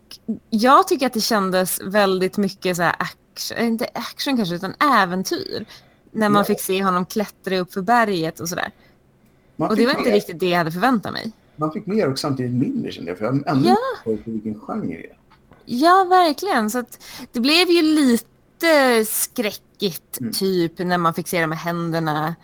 jag 0.50 0.88
tycker 0.88 1.06
att 1.08 1.14
det 1.14 1.22
kändes 1.22 1.82
väldigt 1.84 2.38
mycket 2.38 2.76
så 2.78 2.84
här 2.84 2.96
action, 3.00 3.58
inte 3.58 3.88
action 3.94 4.38
kanske, 4.38 4.56
utan 4.56 4.74
äventyr. 4.80 5.66
När 6.12 6.30
man 6.30 6.40
Ja. 6.40 6.44
fick 6.46 6.62
se 6.62 6.84
honom 6.84 7.06
klättra 7.06 7.58
upp 7.60 7.74
för 7.74 7.82
berget 7.82 8.40
och 8.40 8.50
sådär. 8.50 8.72
Och 9.58 9.76
det 9.76 9.86
var 9.86 9.92
inte 9.92 10.04
mer- 10.04 10.12
riktigt 10.12 10.40
det 10.40 10.50
jag 10.50 10.58
hade 10.58 10.72
förväntat 10.72 11.14
mig. 11.14 11.32
Man 11.56 11.72
fick 11.72 11.86
mer 11.86 12.12
och 12.12 12.20
samtidigt 12.20 12.52
mindre 12.68 12.92
kände 12.92 13.12
jag. 13.12 13.18
För 13.18 13.26
jag 13.26 13.32
har 13.32 13.44
ännu 13.48 13.68
Ja. 14.06 14.12
inte 14.12 14.30
vilken 14.32 14.60
genre 14.60 14.88
det 14.88 15.08
är. 15.08 15.18
Ja, 15.66 16.06
verkligen. 16.10 16.70
Så 16.70 16.84
det 17.32 17.40
blev 17.40 17.70
ju 17.70 17.82
lite 17.82 19.06
skräckigt, 19.08 20.20
Mm. 20.20 20.34
typ, 20.34 20.80
när 20.80 20.98
man 20.98 21.14
fick 21.14 21.28
se 21.28 21.42
de 21.42 21.52
här 21.52 21.60
händerna, 21.60 22.36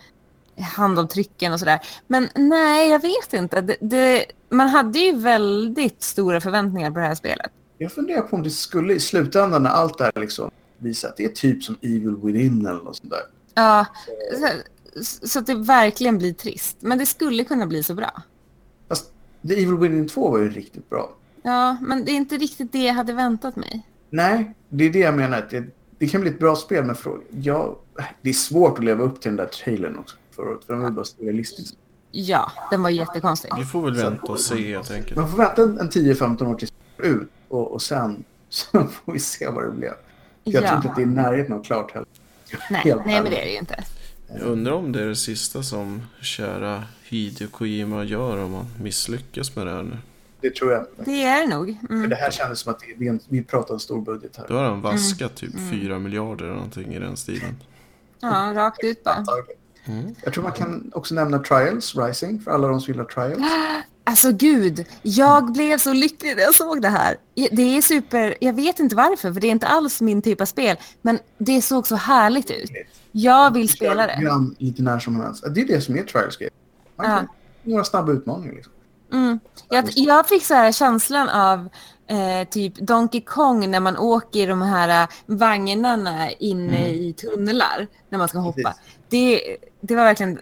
handavtrycken 0.75 1.53
och 1.53 1.59
sådär. 1.59 1.79
Men 2.07 2.29
nej, 2.35 2.89
jag 2.89 3.01
vet 3.01 3.33
inte. 3.33 3.61
Det, 3.61 3.77
det, 3.81 4.25
man 4.53 4.69
hade 4.69 5.00
ju 5.00 5.15
väldigt 5.15 6.03
stora 6.03 6.41
förväntningar 6.41 6.91
på 6.91 7.00
det 7.00 7.05
här 7.05 7.15
spelet. 7.15 7.51
Jag 7.77 7.91
funderar 7.91 8.22
på 8.22 8.36
om 8.36 8.43
det 8.43 8.50
skulle 8.50 8.93
i 8.93 9.00
slutändan 9.00 9.63
när 9.63 9.69
allt 9.69 9.98
det 9.98 10.03
här 10.03 10.22
liksom 10.22 10.51
visar 10.77 11.10
att 11.10 11.17
det 11.17 11.25
är 11.25 11.29
typ 11.29 11.63
som 11.63 11.77
Evil 11.81 12.15
Within 12.24 12.65
eller 12.65 12.83
något 12.83 12.95
sånt 12.95 13.10
där. 13.10 13.22
Ja, 13.53 13.86
så, 15.01 15.27
så 15.27 15.39
att 15.39 15.45
det 15.45 15.55
verkligen 15.55 16.17
blir 16.17 16.33
trist. 16.33 16.77
Men 16.79 16.98
det 16.98 17.05
skulle 17.05 17.43
kunna 17.43 17.67
bli 17.67 17.83
så 17.83 17.93
bra. 17.93 18.22
Fast 18.88 19.12
The 19.48 19.53
Evil 19.53 19.77
Within 19.77 20.07
2 20.07 20.31
var 20.31 20.39
ju 20.39 20.50
riktigt 20.50 20.89
bra. 20.89 21.15
Ja, 21.41 21.77
men 21.81 22.05
det 22.05 22.12
är 22.12 22.15
inte 22.15 22.38
riktigt 22.38 22.72
det 22.72 22.83
jag 22.83 22.93
hade 22.93 23.13
väntat 23.13 23.55
mig. 23.55 23.88
Nej, 24.10 24.53
det 24.69 24.83
är 24.83 24.89
det 24.89 25.00
jag 25.00 25.15
menar. 25.15 25.48
Det, 25.50 25.63
det 25.98 26.07
kan 26.07 26.22
bli 26.22 26.29
ett 26.29 26.39
bra 26.39 26.55
spel 26.55 26.86
med 26.86 26.98
frågor. 26.98 27.24
Ja, 27.29 27.79
det 28.22 28.29
är 28.29 28.33
svårt 28.33 28.77
att 28.77 28.86
leva 28.86 29.03
upp 29.03 29.22
till 29.22 29.29
den 29.29 29.38
där 29.38 29.45
trailern 29.45 29.98
också 29.98 30.15
året. 30.38 30.65
För 30.65 30.74
den 30.74 30.83
var 30.83 30.89
bara 30.89 31.05
realistisk. 31.19 31.75
Ja, 32.15 32.51
den 32.72 32.84
var 32.84 32.89
jättekonstig. 32.89 33.51
Vi 33.58 33.65
får 33.65 33.82
väl 33.82 33.93
vänta 33.96 34.32
och 34.32 34.39
se 34.39 34.67
helt 34.74 34.91
enkelt. 34.91 35.15
Man 35.17 35.29
får 35.29 35.38
vänta 35.38 35.62
en 35.63 35.79
en 35.79 35.89
10-15 35.89 36.46
år 36.48 36.55
tills 36.55 36.74
ut. 36.98 37.29
Och, 37.48 37.72
och 37.72 37.82
sen 37.82 38.24
så 38.50 38.88
får 38.88 39.13
vi 39.13 39.20
se 39.20 39.48
vad 39.48 39.63
det 39.63 39.72
blev. 39.72 39.89
För 40.43 40.51
Jag 40.51 40.63
tror 40.63 40.75
inte 40.75 40.89
att 40.89 40.96
det 40.96 41.01
är 41.01 41.03
i 41.03 41.10
närheten 41.10 41.53
av 41.53 41.63
klart 41.63 41.91
heller. 41.91 42.08
Nej, 42.70 42.82
Helt 42.82 43.05
nej, 43.05 43.22
men 43.22 43.32
det 43.32 43.41
är 43.41 43.46
det 43.46 43.51
ju 43.51 43.58
inte. 43.58 43.84
Jag 44.27 44.41
undrar 44.41 44.72
om 44.74 44.91
det 44.91 45.01
är 45.01 45.08
det 45.08 45.15
sista 45.15 45.63
som 45.63 46.01
kära 46.22 46.84
Hideo 47.03 47.48
Kojima 47.48 48.03
gör 48.03 48.38
om 48.43 48.53
han 48.53 48.65
misslyckas 48.82 49.55
med 49.55 49.67
det 49.67 49.72
här 49.74 49.84
nu. 49.84 49.98
Det 50.41 50.55
tror 50.55 50.72
jag. 50.72 50.86
Det 51.05 51.24
är 51.24 51.41
det 51.48 51.55
nog. 51.55 51.77
För 51.88 51.93
Mm. 51.93 52.10
det 52.10 52.15
här 52.15 52.32
kändes 52.32 52.60
som 52.60 52.72
att 52.74 52.79
det, 52.98 53.08
en, 53.08 53.20
vi 53.29 53.43
pratar 53.43 53.74
en 53.74 53.79
stor 53.79 54.01
budget 54.01 54.38
här. 54.38 54.46
Då 54.48 54.53
har 54.53 54.63
han 54.63 54.82
vaskat 54.82 55.41
Mm. 55.41 55.53
typ 55.53 55.82
4 55.82 56.00
miljarder 56.00 56.46
eller 56.46 56.55
någonting 56.55 56.93
i 56.93 57.00
den 57.00 57.17
stilen. 57.17 57.58
Ja, 58.20 58.51
rakt 58.55 58.84
ut 58.84 59.03
bara. 59.03 59.24
Mm. 59.85 60.15
Jag 60.23 60.33
tror 60.33 60.43
man 60.43 60.53
kan 60.53 60.91
också 60.95 61.15
nämna 61.15 61.39
Trials 61.39 61.95
Rising 61.95 62.39
för 62.39 62.51
alla 62.51 62.67
de 62.67 62.81
som 62.81 62.93
gillar 62.93 63.05
Trials. 63.05 63.41
Alltså 64.05 64.31
gud, 64.31 64.85
jag 65.01 65.51
blev 65.51 65.77
så 65.77 65.93
lycklig 65.93 66.35
när 66.35 66.43
jag 66.43 66.55
såg 66.55 66.81
det 66.81 66.89
här. 66.89 67.17
Det 67.51 67.77
är 67.77 67.81
super, 67.81 68.35
jag 68.39 68.53
vet 68.53 68.79
inte 68.79 68.95
varför, 68.95 69.33
för 69.33 69.41
det 69.41 69.47
är 69.47 69.51
inte 69.51 69.67
alls 69.67 70.01
min 70.01 70.21
typ 70.21 70.41
av 70.41 70.45
spel. 70.45 70.77
Men 71.01 71.19
det 71.37 71.61
såg 71.61 71.87
så 71.87 71.95
härligt 71.95 72.51
ut. 72.51 72.71
Jag 73.11 73.53
vill 73.53 73.69
spela 73.69 74.07
det. 74.07 74.39
Lite 74.57 74.81
när 74.81 74.99
som 74.99 75.21
helst. 75.21 75.43
Det 75.55 75.61
är 75.61 75.65
det 75.65 75.81
som 75.81 75.95
är 75.95 76.03
Trials 76.03 76.37
game. 76.37 76.51
Man 76.95 77.05
kan, 77.05 77.27
Några 77.63 77.83
snabba 77.83 78.11
utmaningar 78.11 78.53
liksom. 78.53 78.73
Mm. 79.13 79.39
Jag, 79.69 79.89
jag 79.95 80.27
fick 80.27 80.45
så 80.45 80.53
här 80.53 80.71
känslan 80.71 81.29
av 81.29 81.69
eh, 82.07 82.47
typ 82.49 82.75
Donkey 82.75 83.21
Kong 83.21 83.71
när 83.71 83.79
man 83.79 83.97
åker 83.97 84.39
i 84.39 84.45
de 84.45 84.61
här 84.61 85.03
eh, 85.03 85.09
vagnarna 85.25 86.31
inne 86.31 86.89
i 86.89 87.13
tunnlar 87.13 87.87
när 88.10 88.17
man 88.17 88.27
ska 88.27 88.39
hoppa. 88.39 88.62
Precis. 88.62 88.81
Det, 89.13 89.58
det 89.82 89.95
var 89.95 90.04
verkligen, 90.04 90.39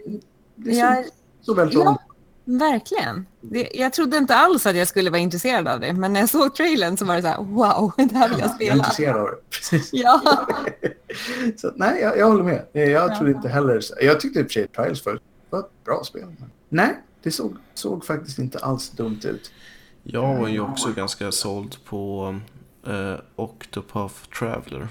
Det 0.56 0.72
är 0.72 0.80
jag, 0.80 1.06
så, 1.06 1.12
så 1.42 1.54
väldigt 1.54 1.80
ja, 1.80 1.98
verkligen. 2.46 3.26
Det, 3.42 3.70
jag 3.74 3.94
trodde 3.94 4.18
inte 4.18 4.36
alls 4.36 4.66
att 4.66 4.76
jag 4.76 4.88
skulle 4.88 5.10
vara 5.10 5.20
intresserad 5.20 5.68
av 5.68 5.80
det, 5.80 5.94
men 5.94 6.14
när 6.14 6.20
jag 6.20 6.30
såg 6.30 6.56
trailern 6.56 6.98
så 6.98 7.06
var 7.06 7.16
det 7.16 7.22
så 7.22 7.28
här, 7.28 7.38
wow, 7.44 7.92
det 7.98 8.16
här 8.16 8.30
vill 8.30 8.40
jag 8.40 8.48
Jag 8.48 8.52
är 8.52 8.56
spela. 8.56 8.74
intresserad 8.76 9.16
av 9.22 9.28
det. 9.28 9.36
Precis. 9.50 9.90
Ja, 9.94 10.22
Så 11.58 11.72
nej, 11.76 12.02
jag, 12.02 12.18
jag 12.18 12.28
håller 12.28 12.44
med. 12.44 12.66
Jag 12.72 12.90
Ja. 12.90 13.18
tror 13.18 13.30
inte 13.30 13.50
heller... 13.50 13.82
Jag 14.02 14.20
tyckte 14.20 14.40
i 14.40 14.44
och 14.44 14.46
för 14.48 14.54
sig 14.54 14.68
Trials 14.68 15.02
förut 15.04 15.22
var 15.50 15.60
ett 15.60 15.84
bra 15.86 16.04
spel. 16.04 16.36
Nej, 16.70 17.00
det 17.24 17.32
såg, 17.32 17.56
såg 17.74 18.06
faktiskt 18.06 18.40
inte 18.40 18.60
alls 18.60 18.90
dumt 18.90 19.20
ut. 19.24 19.52
Jag 20.04 20.36
var 20.36 20.48
ju 20.48 20.60
också 20.60 20.92
ganska 20.92 21.32
såld 21.32 21.76
på 21.86 22.36
eh, 22.88 23.16
Octopath 23.36 24.16
Traveler. 24.40 24.88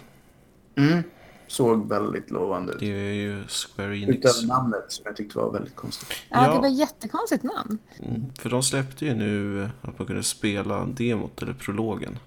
Mm. 0.77 1.03
Såg 1.51 1.89
väldigt 1.89 2.31
lovande 2.31 2.73
ut. 2.73 2.79
Det 2.81 2.87
är 2.87 3.13
ju 3.13 3.43
Square 3.49 3.99
Enix. 3.99 4.19
Utöver 4.19 4.47
namnet 4.49 4.85
som 4.89 5.03
jag 5.07 5.17
tyckte 5.17 5.39
var 5.39 5.53
väldigt 5.53 5.77
konstigt. 5.77 6.09
ja, 6.29 6.47
Ja. 6.47 6.55
det 6.55 6.59
var 6.61 6.67
ett 6.67 6.79
jättekonstigt 6.79 7.43
namn. 7.43 7.79
Mm, 8.03 8.23
för 8.39 8.51
de 8.51 8.63
släppte 8.63 9.05
ju 9.07 9.15
nu 9.15 9.69
att 9.83 9.99
man 9.99 10.07
kunde 10.07 10.23
spela 10.23 10.85
demot 10.87 11.43
eller 11.43 11.53
prologen. 11.53 12.19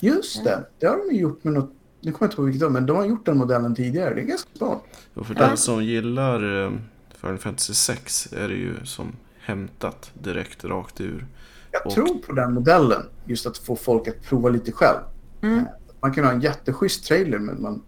Just 0.00 0.44
det, 0.44 0.64
det 0.78 0.86
har 0.86 1.08
de 1.10 1.16
gjort 1.16 1.44
med 1.44 1.52
något... 1.54 1.72
Nu 2.00 2.12
kommer 2.12 2.26
jag 2.26 2.32
inte 2.32 2.42
ihåg 2.42 2.50
vilket 2.50 2.72
men 2.72 2.86
de 2.86 2.96
har 2.96 3.04
gjort 3.04 3.26
den 3.26 3.38
modellen 3.38 3.74
tidigare. 3.74 4.14
Det 4.14 4.20
är 4.20 4.24
ganska 4.24 4.48
smart. 4.58 4.82
Och 5.14 5.26
för 5.26 5.34
Ja. 5.34 5.46
den 5.46 5.56
som 5.56 5.84
gillar 5.84 6.64
eh, 6.66 6.72
Final 7.20 7.38
Fantasy 7.38 7.74
6 7.74 8.32
är 8.32 8.48
det 8.48 8.54
ju 8.54 8.74
som 8.84 9.12
hämtat 9.40 10.10
direkt 10.22 10.64
rakt 10.64 11.00
ur. 11.00 11.26
Jag 11.70 11.86
Och- 11.86 11.92
tror 11.92 12.18
på 12.26 12.32
den 12.32 12.54
modellen, 12.54 13.02
just 13.24 13.46
att 13.46 13.58
få 13.58 13.76
folk 13.76 14.08
att 14.08 14.22
prova 14.22 14.48
lite 14.48 14.72
själv. 14.72 14.98
Mm. 15.42 15.64
Man 16.00 16.12
kan 16.14 16.24
ha 16.24 16.32
en 16.32 16.40
jätteschysst 16.40 17.04
trailer, 17.06 17.38
men 17.38 17.62
man... 17.62 17.82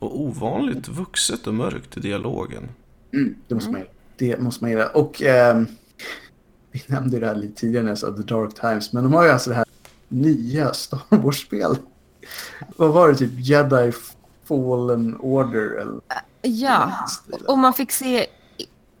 Och 0.00 0.20
ovanligt 0.20 0.88
vuxet 0.88 1.46
och 1.46 1.54
mörkt 1.54 1.96
i 1.96 2.00
dialogen. 2.00 2.68
Mm, 3.12 3.34
det, 3.48 3.54
måste 3.54 3.70
man, 3.70 3.82
det 4.16 4.38
måste 4.40 4.64
man 4.64 4.70
gilla. 4.70 4.88
Och 4.88 5.22
ehm, 5.22 5.66
vi 6.72 6.82
nämnde 6.86 7.16
ju 7.16 7.20
det 7.20 7.26
här 7.26 7.34
lite 7.34 7.60
tidigare 7.60 7.82
när 7.84 7.90
jag 7.90 7.98
sa 7.98 8.12
The 8.16 8.22
Dark 8.22 8.54
Times, 8.54 8.92
men 8.92 9.04
de 9.04 9.12
har 9.12 9.24
ju 9.24 9.30
alltså 9.30 9.50
det 9.50 9.56
här 9.56 9.64
nya 10.08 10.72
Star 10.74 11.00
Wars-spel. 11.08 11.76
Vad 12.76 12.92
var 12.92 13.08
det? 13.08 13.14
Typ 13.14 13.32
Jedi 13.36 13.92
Fallen 14.44 15.16
Order 15.20 15.80
eller 15.80 16.00
Ja, 16.42 16.92
och 17.46 17.58
man 17.58 17.72
fick 17.74 17.92
se 17.92 18.26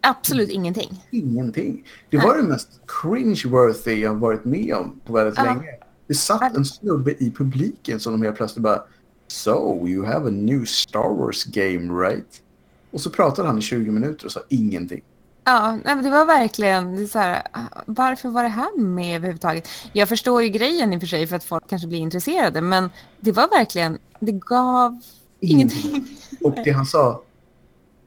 absolut 0.00 0.48
ingenting. 0.50 1.04
ingenting. 1.10 1.84
Det 2.10 2.16
var 2.18 2.36
det 2.36 2.42
mest 2.42 2.68
cringe-worthy 2.86 3.90
jag 3.94 4.14
varit 4.14 4.44
med 4.44 4.74
om 4.74 5.00
på 5.06 5.12
väldigt 5.12 5.36
Ja. 5.38 5.44
länge. 5.44 5.66
Det 6.06 6.14
satt 6.14 6.56
en 6.56 6.64
snubbe 6.64 7.10
i 7.24 7.30
publiken 7.30 8.00
som 8.00 8.12
de 8.12 8.22
helt 8.22 8.36
plötsligt 8.36 8.62
bara 8.62 8.82
So, 9.30 9.86
you 9.86 10.04
have 10.04 10.26
a 10.26 10.30
new 10.30 10.64
Star 10.64 11.14
Wars 11.14 11.44
game, 11.44 12.02
right? 12.02 12.42
Och 12.90 13.00
så 13.00 13.10
pratade 13.10 13.48
han 13.48 13.58
i 13.58 13.62
20 13.62 13.90
minuter 13.90 14.26
och 14.26 14.32
sa 14.32 14.40
ingenting. 14.48 15.02
Ja, 15.44 15.70
nej, 15.84 15.94
men 15.94 16.04
det 16.04 16.10
var 16.10 16.26
verkligen 16.26 16.96
det 16.96 17.08
så 17.08 17.18
här, 17.18 17.42
varför 17.86 18.28
var 18.28 18.42
det 18.42 18.48
här 18.48 18.78
med 18.78 19.16
överhuvudtaget? 19.16 19.68
Jag 19.92 20.08
förstår 20.08 20.42
ju 20.42 20.48
grejen 20.48 20.92
i 20.92 20.96
och 20.96 21.00
för 21.00 21.06
sig 21.06 21.26
för 21.26 21.36
att 21.36 21.44
folk 21.44 21.68
kanske 21.68 21.88
blir 21.88 21.98
intresserade, 21.98 22.60
men 22.60 22.90
det 23.20 23.32
var 23.32 23.48
verkligen, 23.48 23.98
det 24.20 24.32
gav 24.32 25.00
ingenting. 25.40 26.06
Och 26.44 26.54
det 26.64 26.70
han 26.70 26.86
sa, 26.86 27.22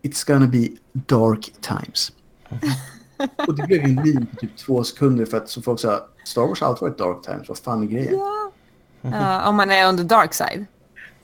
It's 0.02 0.28
gonna 0.28 0.48
be 0.48 0.68
dark 0.94 1.54
times. 1.62 2.12
och 3.48 3.56
det 3.56 3.64
blev 3.68 3.84
en 3.84 3.96
meme 3.96 4.26
på 4.26 4.36
typ 4.36 4.58
två 4.58 4.84
sekunder 4.84 5.26
för 5.26 5.38
att 5.38 5.50
så 5.50 5.62
folk 5.62 5.80
sa 5.80 6.08
Star 6.26 6.42
Wars 6.42 6.62
har 6.62 6.68
alltid 6.68 6.82
varit 6.82 6.98
dark 6.98 7.26
times, 7.26 7.50
vad 7.50 7.58
fan 7.58 7.84
är 7.84 7.88
grejen? 7.88 8.14
Ja. 8.14 8.52
Ja, 9.12 9.50
om 9.50 9.56
man 9.56 9.72
är 9.72 9.90
on 9.90 9.98
the 9.98 10.04
dark 10.04 10.34
side. 10.34 10.66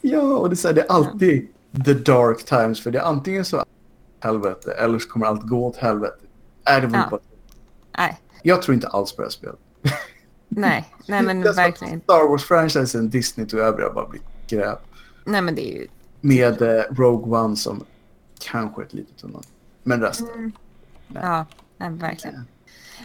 Ja, 0.01 0.21
och 0.21 0.49
det 0.49 0.53
är, 0.53 0.55
så 0.55 0.67
här, 0.67 0.75
det 0.75 0.81
är 0.81 0.91
alltid 0.91 1.47
the 1.85 1.93
dark 1.93 2.45
times. 2.45 2.83
För 2.83 2.91
det 2.91 2.99
är 2.99 3.03
antingen 3.03 3.45
så 3.45 3.63
helvete 4.19 4.71
eller 4.71 4.99
så 4.99 5.09
kommer 5.09 5.25
allt 5.25 5.41
gå 5.41 5.65
åt 5.67 5.77
helvete. 5.77 6.17
Är 6.65 6.81
det 6.81 6.89
Ja. 6.97 7.07
bara... 7.11 7.19
Nej, 7.97 8.19
Jag 8.43 8.61
tror 8.61 8.75
inte 8.75 8.87
alls 8.87 9.15
på 9.15 9.21
det 9.21 9.25
här 9.25 9.31
spelet. 9.31 9.59
nej, 10.47 10.93
nej 11.07 11.21
men 11.23 11.41
verkligen. 11.55 12.01
Star 12.01 12.29
Wars-franchisen, 12.29 13.09
Disney 13.09 13.47
tog 13.47 13.59
över 13.59 13.81
har 13.83 13.93
bara 13.93 14.07
blivit 14.07 14.27
gräp. 14.47 14.79
Nej 15.25 15.41
men 15.41 15.55
det 15.55 15.71
är 15.71 15.75
ju, 15.81 15.87
Med 16.21 16.61
eh, 16.61 16.83
Rogue 16.91 17.39
One 17.39 17.55
som 17.55 17.83
kanske 18.39 18.83
ett 18.83 18.93
litet 18.93 19.23
undantag. 19.23 19.51
Men 19.83 20.01
resten. 20.01 20.51
ja, 21.13 21.45
nej, 21.77 21.89
verkligen. 21.89 22.45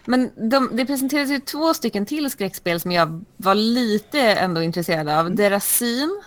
Men 0.05 0.31
de, 0.51 0.69
det 0.73 0.87
presenterades 0.87 1.31
ju 1.31 1.39
två 1.41 1.75
stycken 1.75 2.07
till 2.07 2.31
skräckspel 2.31 2.81
som 2.81 2.93
jag 2.93 3.25
var 3.37 3.55
lite 3.55 4.21
ändå 4.21 4.63
intresserad 4.63 5.09
av. 5.09 5.35
Derasin, 5.35 6.11
eller 6.11 6.23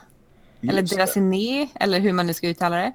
Just 0.62 0.90
det. 0.90 0.96
Derasiné, 0.96 1.68
eller 1.76 2.00
hur 2.00 2.14
man 2.14 2.28
nu 2.28 2.34
ska 2.34 2.48
uttala 2.48 2.76
det. 2.76 2.94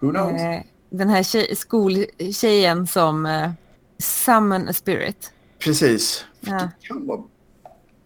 Who 0.00 0.10
knows? 0.10 0.40
Eh, 0.42 0.62
den 0.90 1.08
här 1.08 1.22
tjej, 1.22 1.56
skoltjejen 1.56 2.86
som 2.86 3.26
eh, 3.26 3.50
summon 3.98 4.68
a 4.68 4.72
spirit. 4.72 5.32
Precis. 5.58 6.24
Ja. 6.40 6.52
Det 6.52 6.86
kan 6.88 7.06
vara 7.06 7.20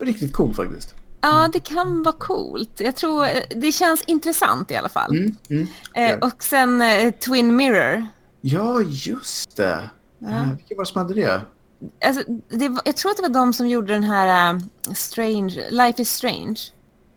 riktigt 0.01 0.33
coolt 0.33 0.57
faktiskt. 0.57 0.95
Ja, 1.21 1.49
det 1.53 1.61
kan 1.61 2.03
vara 2.03 2.15
coolt. 2.19 2.81
Jag 2.81 2.97
tror 2.97 3.25
eh, 3.25 3.43
det 3.57 3.73
känns 3.73 4.03
intressant 4.03 4.71
i 4.71 4.77
alla 4.77 4.89
fall. 4.89 5.17
Mm, 5.17 5.37
mm. 5.51 5.67
Eh, 5.95 6.19
och 6.19 6.43
sen 6.43 6.83
eh, 6.83 7.11
Twin 7.11 7.57
Mirror. 7.57 8.07
Ja, 8.41 8.83
just 8.83 9.57
det. 9.57 9.91
Ja. 10.19 10.29
Eh, 10.29 10.51
vilka 10.57 10.75
var 10.75 10.85
det 10.85 10.91
som 10.91 10.99
hade 10.99 11.15
det? 11.15 11.41
Alltså, 12.05 12.23
det 12.49 12.69
var, 12.69 12.83
jag 12.85 12.97
tror 12.97 13.11
att 13.11 13.17
det 13.17 13.23
var 13.23 13.29
de 13.29 13.53
som 13.53 13.69
gjorde 13.69 13.93
den 13.93 14.05
här 14.05 14.55
eh, 14.55 14.61
Strange, 14.95 15.71
Life 15.71 16.03
is 16.03 16.11
Strange. 16.11 16.61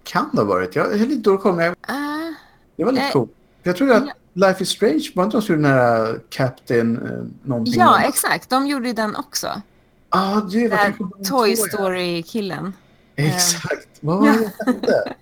Kan 0.06 0.30
det 0.34 0.38
ha 0.38 0.46
varit. 0.46 0.76
Jag 0.76 0.94
är 0.94 0.98
lite 0.98 1.15
dålig 1.22 1.39
koll, 1.41 1.56
men 1.56 1.65
jag- 1.65 1.76
Ah, 1.82 2.34
det 2.76 2.84
var 2.84 2.91
lite 2.91 3.06
Eh, 3.06 3.12
coolt. 3.12 3.32
Jag 3.63 3.76
tror 3.76 3.91
att. 3.91 4.04
Life 4.38 4.63
is 4.63 4.70
Strange, 4.70 5.12
var 5.15 5.24
inte 5.24 5.38
de 5.38 5.41
som 5.41 5.56
gjorde 5.56 5.68
den 5.68 5.78
här 5.78 6.20
Captain 6.30 6.98
eh, 6.98 7.48
någonting? 7.50 7.74
ja, 7.78 8.02
exakt. 8.02 8.50
De 8.50 8.68
gjorde 8.68 8.94
den 8.94 9.15
också. 9.15 9.62
ah, 10.10 10.41
det 10.41 10.68
var 10.68 11.24
Toy. 11.30 11.56
Story-killen. 11.56 12.74
Exakt. 13.15 13.88
Vad 14.00 14.20
var 14.20 14.28
det? 14.28 14.52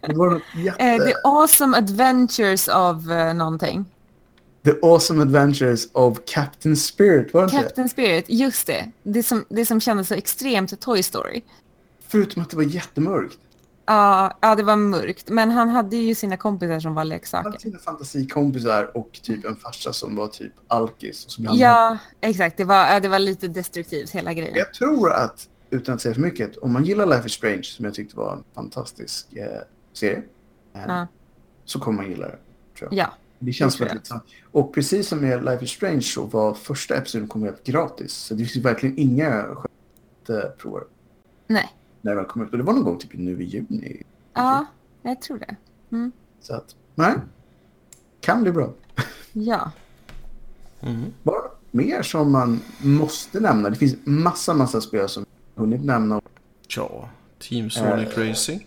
Det 0.07 0.13
var 0.15 0.29
något 0.29 0.41
jätte... 0.55 0.83
Eh, 0.83 0.97
The 0.97 1.13
Awesome 1.23 1.77
Adventures 1.77 2.67
of 2.67 3.09
eh, 3.09 3.33
någonting. 3.33 3.85
The 4.65 4.71
Awesome 4.81 5.21
Adventures 5.21 5.87
of 5.91 6.17
Captain 6.25 6.77
Spirit, 6.77 7.33
var 7.33 7.43
det? 7.45 7.51
Captain 7.51 7.89
Spirit, 7.89 8.25
just 8.27 8.67
det. 8.67 8.91
Det 9.03 9.23
som, 9.23 9.45
det 9.49 9.65
som 9.65 9.81
kändes 9.81 10.07
så 10.07 10.13
extremt 10.13 10.79
Toy 10.81 11.03
Story. 11.03 11.41
Förutom 12.07 12.41
att 12.41 12.49
det 12.49 12.55
var 12.55 12.63
jättemörkt. 12.63 13.37
Ja, 13.85 14.37
ja, 14.41 14.55
det 14.55 14.63
var 14.63 14.75
mörkt. 14.75 15.29
Men 15.29 15.51
han 15.51 15.69
hade 15.69 15.95
ju 15.97 16.15
sina 16.15 16.37
kompisar 16.37 16.79
som 16.79 16.93
var 16.93 16.99
Han 17.01 17.07
leksaker. 17.09 17.49
hade 17.49 17.59
sina 17.59 17.79
fantasikompisar 17.79 18.97
och 18.97 19.19
typ 19.23 19.45
en 19.45 19.55
farsa 19.55 19.93
som 19.93 20.15
var 20.15 20.27
typ 20.27 20.53
alkis. 20.67 21.25
Som 21.29 21.45
han 21.45 21.57
Ja, 21.57 21.97
exakt. 22.21 22.57
Det 22.57 22.63
var, 22.63 22.99
det 22.99 23.07
var 23.09 23.19
lite 23.19 23.47
destruktivt 23.47 24.09
hela 24.09 24.33
grejen. 24.33 24.53
Jag 24.55 24.73
tror 24.73 25.11
att, 25.11 25.49
utan 25.69 25.95
att 25.95 26.01
säga 26.01 26.13
för 26.13 26.21
mycket, 26.21 26.57
om 26.57 26.73
man 26.73 26.85
gillar 26.85 27.05
Life 27.05 27.25
is 27.27 27.33
Strange, 27.33 27.63
som 27.63 27.85
jag 27.85 27.93
tyckte 27.93 28.17
var 28.17 28.33
en 28.33 28.43
fantastisk 28.55 29.33
eh, 29.33 29.45
serie, 29.93 30.23
eh, 30.75 30.81
Ja. 30.87 31.07
så 31.65 31.79
kommer 31.79 32.01
man 32.01 32.09
gilla 32.11 32.25
det. 32.27 32.37
Tror 32.79 32.93
jag. 32.93 33.05
Ja, 33.05 33.13
Det 33.39 33.53
känns 33.53 33.77
det 33.77 33.85
väldigt 33.85 34.07
sant. 34.07 34.23
Och 34.51 34.73
precis 34.73 35.07
som 35.07 35.19
med 35.19 35.45
Life 35.45 35.63
is 35.63 35.71
Strange 35.71 36.01
så 36.01 36.25
var 36.25 36.53
första 36.53 36.95
episoden 36.95 37.27
kom 37.27 37.51
gratis. 37.63 38.13
Så 38.13 38.33
det 38.33 38.45
finns 38.45 38.65
verkligen 38.65 38.97
inga 38.99 39.43
skäl 39.43 39.71
att 40.23 40.29
eh, 40.29 40.49
prova 40.57 40.79
nej. 41.47 41.69
När 42.03 42.11
det 42.11 42.17
väl 42.17 42.25
kom 42.25 42.41
ut. 42.41 42.51
Och 42.51 42.57
det 42.57 42.63
var 42.63 42.73
någon 42.73 42.83
gång 42.83 42.97
typ 42.97 43.13
nu 43.13 43.41
i 43.41 43.45
juni. 43.45 44.03
Ja, 44.33 44.65
jag 45.01 45.21
tror 45.21 45.37
det. 45.39 45.55
Så 46.41 46.55
att, 46.55 46.75
nej. 46.95 47.13
Kan 48.19 48.41
bli 48.43 48.51
bra. 48.51 48.73
Ja. 49.33 49.71
Mm. 50.81 51.03
Vad 51.23 51.43
mer 51.71 52.01
som 52.01 52.31
man 52.31 52.59
måste 52.81 53.39
nämna? 53.39 53.69
Det 53.69 53.75
finns 53.75 53.95
massa, 54.03 54.53
massa 54.53 54.81
spel 54.81 55.09
som 55.09 55.25
jag 55.55 55.61
hunnit 55.61 55.83
nämna. 55.85 56.21
Ja, 56.67 57.09
Team 57.39 57.69
Sonic 57.69 58.17
Eh. 58.17 58.29
Racing. 58.29 58.65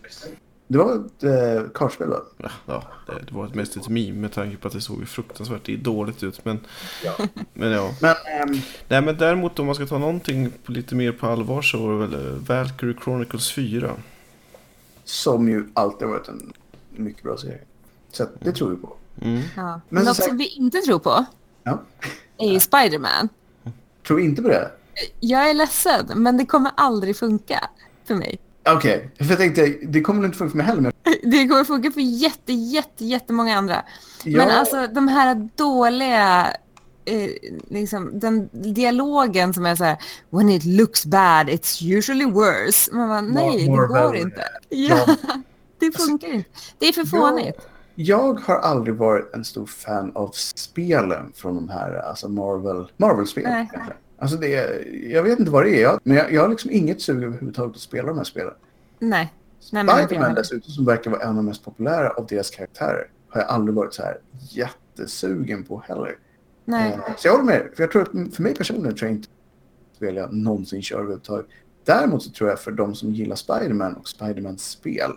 Det 0.68 0.78
var 0.78 0.94
ett 1.06 1.24
eh, 1.24 1.70
kartspel 1.74 2.10
då? 2.10 2.22
Ja, 2.38 2.50
ja 2.66 2.82
det, 3.06 3.12
det 3.28 3.34
var 3.34 3.48
mest 3.54 3.76
ett 3.76 3.88
meme 3.88 4.12
med 4.12 4.32
tanke 4.32 4.56
på 4.56 4.68
att 4.68 4.74
det 4.74 4.80
såg 4.80 5.08
fruktansvärt 5.08 5.66
dåligt 5.66 6.22
ut. 6.22 6.44
Men 6.44 6.60
Ja. 7.04 7.16
men 7.52 7.70
ja. 7.70 7.90
Men 8.00 8.14
ehm, 8.40 8.60
Nej 8.88 9.02
men 9.02 9.16
däremot 9.16 9.58
om 9.58 9.66
man 9.66 9.74
ska 9.74 9.86
ta 9.86 9.98
någonting 9.98 10.52
på 10.64 10.72
lite 10.72 10.94
mer 10.94 11.12
på 11.12 11.26
allvar 11.26 11.62
så 11.62 11.86
var 11.86 11.92
det 11.92 12.06
väl 12.06 12.26
eh, 12.26 12.32
Valkyrie 12.34 12.96
Chronicles 13.04 13.52
4. 13.52 13.90
som 15.04 15.48
ju 15.48 15.64
alltid 15.74 16.08
har 16.08 16.14
varit 16.14 16.28
en 16.28 16.52
mycket 16.90 17.22
bra 17.22 17.36
serie. 17.36 17.60
Så 18.12 18.26
det 18.40 18.52
tror 18.52 18.70
vi 18.70 18.76
på. 18.76 18.96
Mm. 19.20 19.42
ja. 19.56 19.80
Men 19.88 20.04
något 20.04 20.16
som 20.16 20.36
vi 20.36 20.46
inte 20.48 20.78
tror 20.78 20.98
på 20.98 21.24
Ja. 21.62 21.82
är 22.38 22.52
ju 22.52 22.58
Spider-Man. 22.60 23.28
Tror 24.06 24.16
vi 24.16 24.22
inte 24.24 24.42
på 24.42 24.48
det? 24.48 24.70
Jag 25.20 25.50
är 25.50 25.54
ledsen, 25.54 26.06
men 26.16 26.36
det 26.36 26.46
kommer 26.46 26.70
aldrig 26.76 27.16
funka 27.16 27.70
för 28.04 28.14
mig. 28.14 28.38
Okej, 28.68 29.10
för 29.18 29.24
jag 29.24 29.38
tänkte, 29.38 29.66
det 29.82 30.00
kommer 30.00 30.20
nog 30.20 30.28
inte 30.28 30.38
funka 30.38 30.50
för 30.50 30.56
mig 30.56 30.66
heller. 30.66 30.80
Men 30.82 30.92
Det 31.30 31.48
kommer 31.48 31.64
funka 31.64 31.90
för 31.90 32.00
jätte, 32.00 32.52
jätte, 32.52 33.04
jättemånga 33.04 33.58
andra. 33.58 33.84
Ja. 34.24 34.38
Men 34.38 34.50
alltså 34.50 34.86
de 34.86 35.08
här 35.08 35.48
dåliga, 35.56 36.46
eh, 37.04 37.30
liksom 37.70 38.18
den 38.20 38.48
dialogen 38.52 39.54
som 39.54 39.66
är 39.66 39.76
så 39.76 39.84
här, 39.84 39.96
when 40.30 40.48
it 40.48 40.64
looks 40.64 41.06
bad 41.06 41.48
it's 41.48 41.96
usually 41.98 42.24
worse. 42.24 42.92
Man 42.94 43.08
bara, 43.08 43.20
nej, 43.20 43.64
det 43.64 43.70
more 43.70 43.86
går 43.86 43.94
better. 44.12 44.14
inte. 44.20 44.42
Ja, 44.68 45.04
Ja. 45.06 45.16
det 45.80 45.92
funkar 45.98 46.28
inte. 46.28 46.50
Det 46.78 46.88
är 46.88 46.92
för 46.92 47.04
fånigt. 47.04 47.68
jag 47.94 48.40
har 48.40 48.58
aldrig 48.58 48.94
varit 48.96 49.34
en 49.34 49.44
stor 49.44 49.66
fan 49.66 50.12
av 50.14 50.30
spelen 50.54 51.32
från 51.34 51.54
de 51.54 51.68
här 51.68 51.94
alltså 52.08 52.28
Marvel, 52.28 52.90
Marvel-spelen. 52.96 53.52
Nej. 53.52 53.68
Alltså 54.18 54.36
det, 54.36 54.48
jag 55.10 55.22
vet 55.22 55.38
inte 55.38 55.50
vad 55.50 55.64
det 55.64 55.70
är, 55.78 55.82
jag, 55.82 56.00
men 56.02 56.16
jag, 56.16 56.32
jag 56.32 56.42
har 56.42 56.48
liksom 56.48 56.70
inget 56.70 57.00
sug 57.02 57.22
överhuvudtaget 57.24 57.74
att 57.76 57.80
spela 57.82 58.08
de 58.08 58.16
här 58.16 58.24
spelen. 58.24 58.54
Nej. 58.98 59.32
Nej, 59.72 59.84
men 59.84 59.94
inte 59.96 60.06
Spiderman 60.06 60.34
dessutom, 60.34 60.70
som 60.72 60.84
verkar 60.84 61.10
vara 61.10 61.22
en 61.22 61.28
av 61.28 61.34
de 61.34 61.46
mest 61.46 61.64
populära 61.64 62.10
av 62.10 62.26
deras 62.26 62.50
karaktärer, 62.50 63.08
har 63.28 63.40
jag 63.40 63.50
aldrig 63.50 63.74
varit 63.74 63.94
så 63.94 64.02
här 64.02 64.18
jättesugen 64.50 65.64
på 65.64 65.82
heller. 65.88 66.18
Nej. 66.64 66.92
Eh, 66.92 67.00
Så 67.16 67.28
jag 67.28 67.32
håller 67.32 67.44
med. 67.44 67.68
För 67.76 67.82
jag 67.82 67.90
tror 67.92 68.02
att 68.02 68.34
för 68.34 68.42
mig 68.42 68.54
personligen 68.54 68.96
tror 68.96 69.08
jag 69.10 69.16
inte 69.18 69.28
att 69.90 69.96
spel 69.96 70.16
jag 70.16 70.32
någonsin 70.32 70.82
kör 70.82 70.96
överhuvudtaget. 70.98 71.46
Däremot 71.84 72.22
så 72.22 72.30
tror 72.30 72.50
jag 72.50 72.60
för 72.60 72.70
de 72.72 72.94
som 72.94 73.12
gillar 73.12 73.36
Spiderman 73.36 73.94
och 73.94 74.08
Spidermans 74.08 74.64
spel 74.70 75.10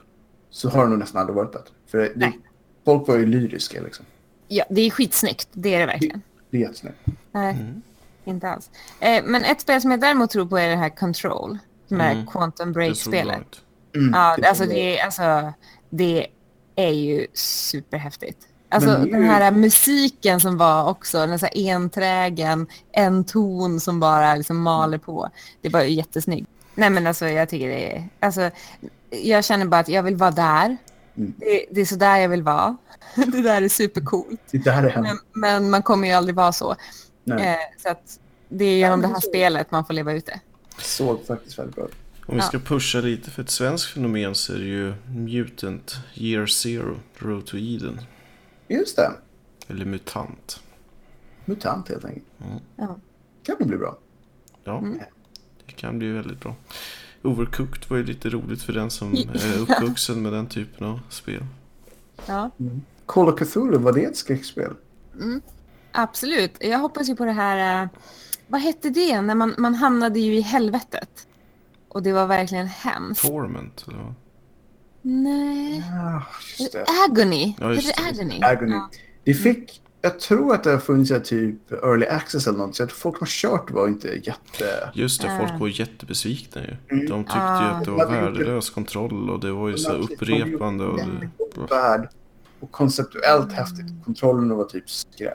så 0.49 0.69
har 0.69 0.83
det 0.83 0.89
nog 0.89 0.99
nästan 0.99 1.21
aldrig 1.21 1.35
varit 1.35 1.51
bättre. 1.51 1.73
För 1.87 1.97
det, 1.97 2.11
Nej. 2.15 2.39
folk 2.85 3.07
var 3.07 3.17
ju 3.17 3.25
lyriska 3.25 3.81
liksom. 3.81 4.05
Ja, 4.47 4.65
det 4.69 4.81
är 4.81 4.89
skitsnyggt. 4.89 5.47
Det 5.51 5.73
är 5.75 5.79
det 5.79 5.85
verkligen. 5.85 6.21
Det 6.49 6.57
är 6.57 6.61
jättesnyggt. 6.61 6.97
Nej, 7.31 7.55
Mm. 7.61 7.81
Inte 8.29 8.49
alls. 8.49 8.69
Eh, 8.99 9.23
men 9.25 9.43
ett 9.43 9.61
spel 9.61 9.81
som 9.81 9.91
jag 9.91 9.99
däremot 9.99 10.29
tror 10.29 10.45
på 10.45 10.57
är 10.57 10.69
det 10.69 10.75
här 10.75 10.89
Control. 10.89 11.57
Som 11.87 12.01
är 12.01 12.11
Mm. 12.11 12.27
Quantum 12.27 12.73
Break-spelet. 12.73 13.47
Mm, 13.95 14.13
Ja, 14.13 14.35
det 14.37 14.49
alltså 14.49 14.65
det, 14.65 14.99
är, 14.99 15.05
alltså 15.05 15.53
det 15.89 16.27
är 16.75 16.89
ju 16.91 17.27
superhäftigt. 17.33 18.37
Alltså 18.71 18.89
Men 18.89 19.11
den 19.11 19.23
här 19.23 19.51
musiken 19.51 20.39
som 20.39 20.57
var 20.57 20.89
också, 20.89 21.17
den 21.27 21.39
så 21.39 21.45
här 21.45 21.71
enträgen, 21.75 22.67
en 22.91 23.23
ton 23.23 23.79
som 23.79 23.99
bara 23.99 24.35
liksom 24.35 24.61
maler 24.61 24.97
på. 24.97 25.29
Det 25.61 25.69
var 25.69 25.83
ju 25.83 25.89
jättesnyggt. 25.89 26.49
Nej 26.75 26.89
men 26.89 27.07
alltså 27.07 27.27
jag 27.27 27.49
tycker 27.49 27.67
det 27.67 27.95
är, 27.95 28.09
alltså 28.19 28.49
jag 29.09 29.45
känner 29.45 29.65
bara 29.65 29.81
att 29.81 29.89
jag 29.89 30.03
vill 30.03 30.15
vara 30.15 30.31
där. 30.31 30.77
Mm. 31.17 31.33
Det, 31.37 31.65
det 31.71 31.81
är 31.81 31.85
så 31.85 31.95
där 31.95 32.17
jag 32.17 32.29
vill 32.29 32.43
vara. 32.43 32.77
Det 33.15 33.41
där 33.41 33.61
är 33.61 33.69
supercoolt. 33.69 34.41
Det 34.51 34.57
där 34.57 34.83
är. 34.83 35.01
Men, 35.01 35.17
men 35.33 35.69
man 35.69 35.83
kommer 35.83 36.07
ju 36.07 36.13
aldrig 36.13 36.35
vara 36.35 36.51
så. 36.51 36.75
Eh, 37.37 37.55
så 37.77 37.89
att 37.89 38.19
det 38.49 38.65
är 38.65 38.77
genom 38.77 39.01
det 39.01 39.07
här 39.07 39.19
spelet 39.19 39.71
man 39.71 39.85
får 39.85 39.93
leva 39.93 40.13
ute. 40.13 40.39
såg 40.77 41.25
faktiskt 41.25 41.59
väldigt 41.59 41.75
bra 41.75 41.85
ut. 41.85 41.93
Om 42.25 42.35
vi 42.35 42.41
Ja. 42.41 42.47
ska 42.47 42.59
pusha 42.59 42.99
lite 43.01 43.31
för 43.31 43.41
ett 43.43 43.49
svenskt 43.49 43.85
fenomen 43.93 44.35
så 44.35 44.53
är 44.53 44.57
det 44.57 44.65
ju 44.65 44.93
Mutant 45.15 45.95
Year 46.13 46.45
Zero, 46.47 46.95
Road 47.17 47.45
to 47.45 47.57
Eden. 47.57 48.01
Just 48.67 48.95
det. 48.95 49.11
Eller 49.67 49.85
Mutant. 49.85 50.61
Mutant 51.45 51.89
helt 51.89 52.05
enkelt. 52.05 52.25
Mm. 52.45 52.59
Ja. 52.75 52.97
Kan 53.43 53.55
nog 53.59 53.67
bli 53.67 53.77
bra. 53.77 53.97
Ja, 54.63 54.77
Mm. 54.77 54.99
det 55.65 55.71
kan 55.73 55.99
bli 55.99 56.11
väldigt 56.11 56.39
bra. 56.39 56.55
Overcooked 57.21 57.89
var 57.89 57.97
ju 57.97 58.03
lite 58.03 58.29
roligt 58.29 58.61
för 58.61 58.73
den 58.73 58.89
som 58.89 59.13
är 59.33 59.57
uppvuxen 59.59 60.21
med 60.21 60.33
den 60.33 60.47
typen 60.47 60.87
av 60.87 60.99
spel. 61.09 61.45
Ja. 62.25 62.51
Call 63.05 63.29
of 63.29 63.39
Cthulhu, 63.39 63.77
var 63.77 63.93
det 63.93 64.03
ett 64.03 64.17
skräckspel? 64.17 64.73
Absolut. 65.91 66.57
Jag 66.59 66.79
hoppas 66.79 67.09
ju 67.09 67.15
på 67.15 67.25
det 67.25 67.31
här... 67.31 67.83
eh, 67.83 67.89
vad 68.47 68.61
hette 68.61 68.89
det? 68.89 69.21
När 69.21 69.35
man, 69.35 69.55
man 69.57 69.75
hamnade 69.75 70.19
ju 70.19 70.35
i 70.35 70.41
helvetet. 70.41 71.27
Och 71.89 72.03
det 72.03 72.13
var 72.13 72.27
verkligen 72.27 72.67
hemskt. 72.67 73.21
Torment. 73.25 73.85
Eller 73.87 73.97
vad? 73.97 74.13
Nej. 75.01 75.83
Ja, 75.91 76.23
just 76.59 76.71
det. 76.73 76.85
Agony. 77.07 77.55
Ja, 77.59 77.73
just 77.73 77.97
det. 77.97 78.03
Agony? 78.09 78.39
Agony. 78.41 78.71
Ja. 78.71 78.89
Det 79.23 79.33
fick, 79.33 79.81
jag 80.01 80.19
tror 80.19 80.53
att 80.55 80.63
det 80.63 80.71
har 80.71 80.77
funnits 80.77 81.29
typ 81.29 81.71
early 81.71 82.05
access 82.05 82.47
eller 82.47 82.57
något. 82.57 82.75
Så 82.75 82.83
att 82.83 82.91
folk 82.91 83.17
som 83.17 83.21
har 83.25 83.27
kört 83.59 83.71
var 83.71 83.87
inte 83.87 84.07
jätte... 84.07 84.89
Just 84.93 85.21
det, 85.21 85.37
folk 85.39 85.51
Ah. 85.51 85.57
var 85.57 85.67
jättebesvikna 85.67 86.61
ju. 86.61 86.75
Mm. 86.91 87.05
De 87.09 87.23
tyckte 87.23 87.37
ju 87.37 87.41
Ah. 87.43 87.59
att 87.71 87.79
det 87.85 87.91
De 87.91 87.97
var 87.97 88.05
värdelös 88.11 88.69
kontroll 88.69 89.29
och 89.29 89.39
det 89.39 89.51
var 89.51 89.69
ju 89.69 89.77
så 89.77 89.93
gjort 89.95 90.11
upprepande. 90.11 90.85
Och 90.85 90.97
det, 90.99 91.61
värld 91.69 92.09
och 92.59 92.71
konceptuellt 92.71 93.51
häftigt. 93.53 93.85
Kontrollen 94.05 94.49
var 94.57 94.65
typ 94.65 94.89
skräp. 94.89 95.33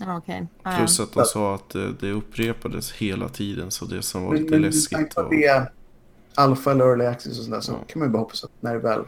Ja, 0.00 0.16
okej. 0.16 0.46
Ja, 0.62 0.74
plus 0.78 1.00
att 1.00 1.12
de 1.12 1.24
sa 1.24 1.54
att 1.54 1.70
det, 2.00 2.10
upprepades 2.12 2.92
hela 2.92 3.28
tiden 3.28 3.70
så 3.70 3.84
det 3.84 4.02
som 4.02 4.22
var 4.24 4.32
Men 4.32 4.42
lite 4.42 4.50
men 4.54 4.62
läskigt 4.62 5.16
var... 5.16 5.24
att 5.24 5.30
det 5.30 5.44
är 5.44 5.70
alfa 6.34 6.70
eller 6.70 6.84
early 6.84 7.04
access 7.04 7.38
och 7.38 7.44
sådär 7.44 7.60
så 7.60 7.72
Ja. 7.72 7.78
kan 7.88 7.98
man 7.98 8.08
ju 8.08 8.12
bara 8.12 8.18
hoppas 8.18 8.44
att 8.44 8.50
när 8.60 8.72
det 8.74 8.78
väl 8.80 9.04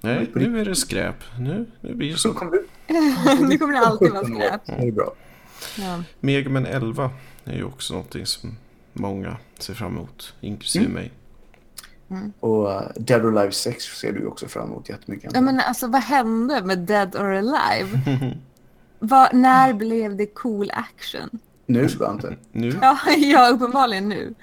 Nej, 0.00 0.30
nu 0.34 0.60
är 0.60 0.64
det 0.64 0.74
skräp. 0.74 1.16
Nu, 1.38 1.66
nu 1.80 1.94
blir 1.94 2.10
det 2.10 2.16
så 2.18 2.28
så. 2.32 2.34
kommer 2.38 2.56
ut. 2.56 2.68
det 3.50 3.58
kommer 3.58 3.74
alltid 3.74 4.10
vara 4.12 4.24
17 4.24 4.36
år, 4.36 4.40
skräp. 4.40 4.60
är 4.66 4.86
det 4.86 4.92
bra. 4.92 5.12
Ja. 5.78 6.02
Mega 6.20 6.50
Man 6.50 6.66
11 6.66 7.10
är 7.44 7.56
ju 7.56 7.64
också 7.64 7.92
någonting 7.94 8.26
som 8.26 8.56
många 8.92 9.36
ser 9.58 9.74
fram 9.74 9.96
emot, 9.96 10.34
inklusive 10.40 10.84
Mm. 10.84 10.94
mig. 10.94 11.12
Och 12.40 12.66
uh, 12.66 12.82
Dead 12.96 13.24
or 13.24 13.38
Alive 13.38 13.52
6 13.52 13.84
ser 13.84 14.12
du 14.12 14.26
också 14.26 14.48
fram 14.48 14.68
emot 14.70 14.88
jättemycket. 14.88 15.30
ja, 15.34 15.40
men 15.40 15.60
alltså 15.60 15.86
vad 15.86 16.02
hände 16.02 16.62
med 16.64 16.78
Dead 16.78 17.16
or 17.16 17.32
Alive? 17.34 18.00
Vad- 19.00 19.34
när 19.34 19.72
blev 19.72 20.16
det 20.16 20.26
cool 20.26 20.70
action? 20.74 21.30
Nu 21.66 21.88
Svante. 21.88 22.36
Nu? 22.52 22.68
Ja, 22.82 22.98
ja 23.18 23.48
uppenbarligen 23.50 24.08
nu. 24.08 24.34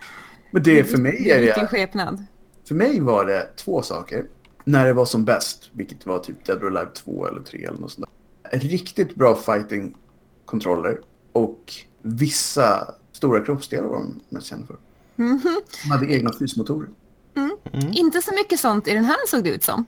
Men 0.51 0.63
det 0.63 0.83
för 0.83 0.97
mig 0.97 1.29
är 1.31 1.39
Vilken 1.41 1.59
det, 1.63 1.67
skepnad. 1.67 2.25
för 2.67 2.75
mig 2.75 2.99
var 2.99 3.25
det 3.25 3.49
två 3.55 3.81
saker. 3.81 4.25
När 4.63 4.85
det 4.85 4.93
var 4.93 5.05
som 5.05 5.25
bäst, 5.25 5.69
vilket 5.71 6.05
var 6.05 6.19
typ 6.19 6.45
Dead 6.45 6.63
or 6.63 6.67
Alive 6.77 6.91
2 6.95 7.27
eller 7.27 7.41
3 7.41 7.63
eller 7.65 7.79
något 7.79 7.91
sånt 7.91 8.07
där. 8.51 8.59
Riktigt 8.59 9.15
bra 9.15 9.35
fighting-kontroller 9.35 10.99
och 11.31 11.73
vissa 12.01 12.93
stora 13.11 13.45
kroppsdelar 13.45 13.87
var 13.87 13.97
de 13.97 14.19
mest 14.29 14.47
kända 14.47 14.67
för. 14.67 14.75
Mhm. 15.15 15.61
De 15.83 15.91
hade 15.91 16.13
egna 16.13 16.31
fysmotorer. 16.39 16.89
Mm. 17.35 17.57
Inte 17.93 18.21
så 18.21 18.33
mycket 18.35 18.59
sånt 18.59 18.87
i 18.87 18.93
den 18.93 19.05
här 19.05 19.27
såg 19.27 19.43
det 19.43 19.49
ut 19.49 19.63
som. 19.63 19.85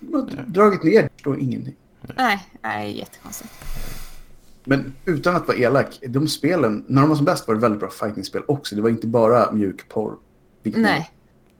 De 0.00 0.14
har 0.14 0.44
dragit 0.46 0.82
ner 0.82 1.08
då 1.22 1.38
ingenting. 1.38 1.76
Nej, 2.16 2.48
nej, 2.62 2.98
jättekonstigt. 2.98 3.50
Men 4.68 4.92
utan 5.04 5.36
att 5.36 5.48
vara 5.48 5.56
elak, 5.58 5.98
de 6.08 6.28
spelen, 6.28 6.84
när 6.88 7.00
de 7.00 7.08
var 7.08 7.16
som 7.16 7.24
bäst 7.24 7.48
var 7.48 7.54
det 7.54 7.60
väldigt 7.60 7.80
bra 7.80 7.90
fightingspel 7.90 8.42
också. 8.48 8.76
Det 8.76 8.82
var 8.82 8.90
inte 8.90 9.06
bara 9.06 9.52
mjuk 9.52 9.88
porr. 9.88 10.16
Nej. 10.62 11.10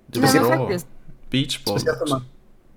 Det 0.06 0.20
var 0.20 0.34
men 0.34 0.42
bra. 0.48 0.56
faktiskt. 0.58 0.86
Beachball. 1.30 1.78
Speciellt 1.78 2.02
om 2.02 2.08
man, 2.10 2.22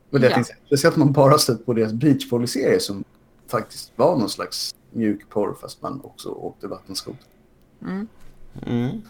vad 0.10 0.22
det 0.22 0.26
jag 0.26 0.32
Ja. 0.32 0.36
tänkte. 0.36 0.54
Speciellt 0.66 0.96
om 0.96 1.00
man 1.00 1.12
bara 1.14 1.38
stött 1.38 1.66
på 1.66 1.74
deras 1.74 1.94
beachvolleyserie 1.94 2.80
som 2.80 3.04
faktiskt 3.48 3.92
var 3.96 4.18
någon 4.18 4.30
slags 4.30 4.76
mjuk 4.92 5.30
porr 5.30 5.54
fast 5.62 5.82
man 5.82 6.02
också 6.04 6.30
åkte 6.30 6.68
vattenskoter. 6.68 7.26
Mm. 7.82 8.08
Mm. 8.66 9.02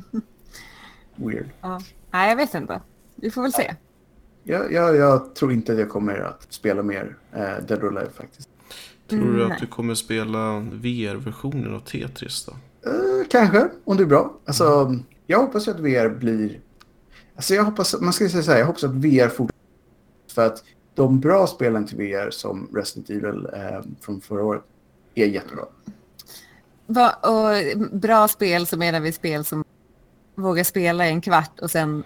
Weird. 1.16 1.48
Ja. 1.60 1.80
Nej, 2.10 2.28
jag 2.28 2.36
vet 2.36 2.54
inte. 2.54 2.80
Vi 3.14 3.30
får 3.30 3.42
väl 3.42 3.52
se. 3.52 3.74
Jag, 4.42 4.72
jag, 4.72 4.96
jag 4.96 5.34
tror 5.34 5.52
inte 5.52 5.72
att 5.72 5.78
jag 5.78 5.88
kommer 5.90 6.18
att 6.18 6.46
spela 6.50 6.82
mer 6.82 7.16
eh, 7.32 7.40
Dead 7.66 7.84
or 7.84 7.96
Alive 7.96 8.10
faktiskt. 8.12 8.48
Tror 9.08 9.32
du 9.32 9.42
Mm, 9.42 9.52
att 9.52 9.58
du 9.58 9.66
kommer 9.66 9.94
spela 9.94 10.58
VR-versionen 10.60 11.74
av 11.74 11.80
Tetris 11.80 12.44
då? 12.46 12.52
Eh, 12.90 13.26
kanske, 13.30 13.68
om 13.84 13.96
det 13.96 14.02
är 14.02 14.06
bra. 14.06 14.38
Alltså, 14.44 14.94
jag 15.26 15.38
hoppas 15.38 15.68
att 15.68 15.80
VR 15.80 16.08
blir... 16.08 16.60
Alltså 17.36 17.54
jag 17.54 17.64
hoppas, 17.64 18.00
man 18.00 18.12
ska 18.12 18.28
säga 18.28 18.42
så 18.42 18.50
här, 18.50 18.58
jag 18.58 18.66
hoppas 18.66 18.84
att 18.84 18.94
VR 18.94 19.28
fortsätter. 19.28 19.58
För 20.34 20.46
att 20.46 20.64
de 20.94 21.20
bra 21.20 21.46
spelen 21.46 21.86
till 21.86 21.96
VR 21.96 22.30
som 22.30 22.68
Resident 22.74 23.10
Evil 23.10 23.48
eh, 23.54 23.82
från 24.00 24.20
förra 24.20 24.44
året 24.44 24.62
är 25.14 25.26
jättebra. 25.26 25.64
Va, 26.86 27.10
och 27.12 27.78
bra 27.92 28.28
spel 28.28 28.66
så 28.66 28.76
menar 28.76 29.00
vi 29.00 29.12
spel 29.12 29.44
som 29.44 29.64
vågar 30.34 30.64
spela 30.64 31.06
i 31.06 31.10
en 31.10 31.20
kvart 31.20 31.60
och 31.60 31.70
sen 31.70 32.04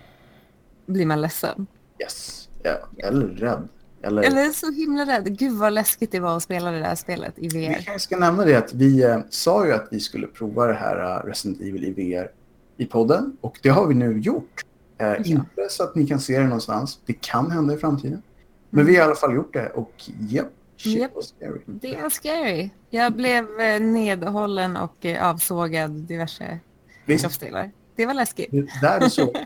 blir 0.87 1.07
man 1.07 1.21
ledsen. 1.21 1.67
Yes. 2.03 2.49
Ja, 2.63 3.07
eller 3.09 3.27
rädd. 3.27 3.69
Eller, 4.03 4.23
Eller 4.23 4.49
så 4.51 4.73
himla 4.73 5.07
rädd. 5.07 5.39
Gud 5.39 5.53
vad 5.53 5.73
läskigt 5.73 6.13
det 6.13 6.21
var 6.21 6.37
att 6.37 6.43
spela 6.43 6.71
det 6.71 6.79
där 6.81 6.95
spelet 6.95 7.35
i 7.37 7.49
Vi 7.49 7.67
VR. 7.69 7.73
kanske 7.75 7.99
ska 7.99 8.17
nämna 8.17 8.45
det 8.45 8.55
att 8.55 8.73
vi 8.75 9.03
eh, 9.03 9.19
sa 9.31 9.67
ju 9.67 9.73
att 9.73 9.89
vi 9.91 10.01
skulle 10.01 10.27
prova 10.27 10.67
det 10.67 10.75
här 10.75 11.17
eh, 11.21 11.27
Resident 11.27 11.61
Evil 11.61 11.85
i 11.85 11.91
VR 11.93 12.31
i 12.77 12.87
podden. 12.87 13.37
Och 13.41 13.59
det 13.63 13.69
har 13.69 13.87
vi 13.87 13.95
nu 13.95 14.21
gjort. 14.21 14.61
Eh, 14.99 15.31
Inte 15.31 15.69
så 15.71 15.83
att 15.83 15.95
ni 15.95 16.07
kan 16.07 16.21
se 16.21 16.39
det 16.39 16.45
någonstans. 16.45 16.99
Det 17.07 17.13
kan 17.21 17.51
hända 17.51 17.75
i 17.75 17.77
framtiden. 17.77 18.23
Men 18.71 18.87
vi 18.87 18.97
har 18.97 19.03
i 19.03 19.07
alla 19.07 19.15
fall 19.15 19.35
gjort 19.35 19.53
det 19.53 19.69
och 19.69 19.93
japp, 20.31 20.47
shit 20.77 20.99
Japp. 20.99 21.15
was 21.15 21.29
scary. 21.39 21.61
Det 21.67 21.95
är 21.97 22.11
scary. 22.11 22.71
Jag 22.91 23.13
blev 23.13 23.61
eh, 23.61 23.81
nedhållen 23.81 24.77
och 24.77 25.07
avsågad 25.21 25.91
diverse 25.91 26.59
Visst, 27.07 27.25
kroppsdelar. 27.25 27.71
Det 27.97 28.07
var 28.07 28.15
läskigt. 28.15 28.51
det 28.51 28.67
där 28.83 29.01
är 29.01 29.09
så. 29.09 29.33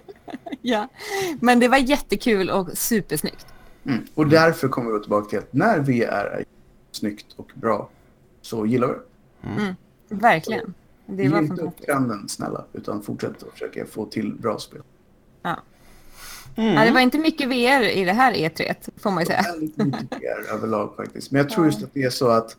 Ja. 0.62 0.88
Men 1.40 1.60
det 1.60 1.68
var 1.68 1.76
jättekul 1.78 2.50
och 2.50 2.78
supersnyggt. 2.78 3.46
Mm. 3.86 4.04
Och 4.14 4.26
därför 4.28 4.68
kommer 4.68 4.92
vi 4.92 5.00
tillbaka 5.00 5.28
till 5.28 5.38
att 5.38 5.52
när 5.52 5.80
VR 5.80 6.26
är 6.38 6.44
snyggt 6.92 7.26
och 7.36 7.50
bra 7.54 7.88
så 8.40 8.66
gillar 8.66 8.88
vi 8.88 8.94
det. 8.94 9.74
Verkligen. 10.14 10.74
Det 11.06 11.22
Ge 11.22 11.28
var 11.28 11.38
inte 11.38 11.62
upp 11.62 11.82
trenden 11.86 12.28
snälla, 12.28 12.64
utan 12.72 13.02
fortsätt 13.02 13.42
att 13.42 13.52
försöka 13.52 13.86
få 13.86 14.06
till 14.06 14.34
bra 14.34 14.58
spel. 14.58 14.82
Ja. 15.42 15.56
Mm. 16.56 16.74
Ja, 16.74 16.84
det 16.84 16.90
var 16.90 17.00
inte 17.00 17.18
mycket 17.18 17.48
VR 17.48 17.82
i 17.88 18.04
det 18.04 18.12
här 18.12 18.32
E3, 18.34 18.74
får 18.96 19.10
man 19.10 19.20
ju 19.22 19.26
säga. 19.26 19.42
Väldigt 19.42 19.76
mycket 19.76 20.12
VR 20.12 20.52
överlag 20.54 20.96
faktiskt. 20.96 21.30
Men 21.30 21.38
jag 21.38 21.50
tror 21.50 21.66
just 21.66 21.82
att 21.84 21.94
det 21.94 22.02
är 22.02 22.10
så 22.10 22.28
att 22.28 22.56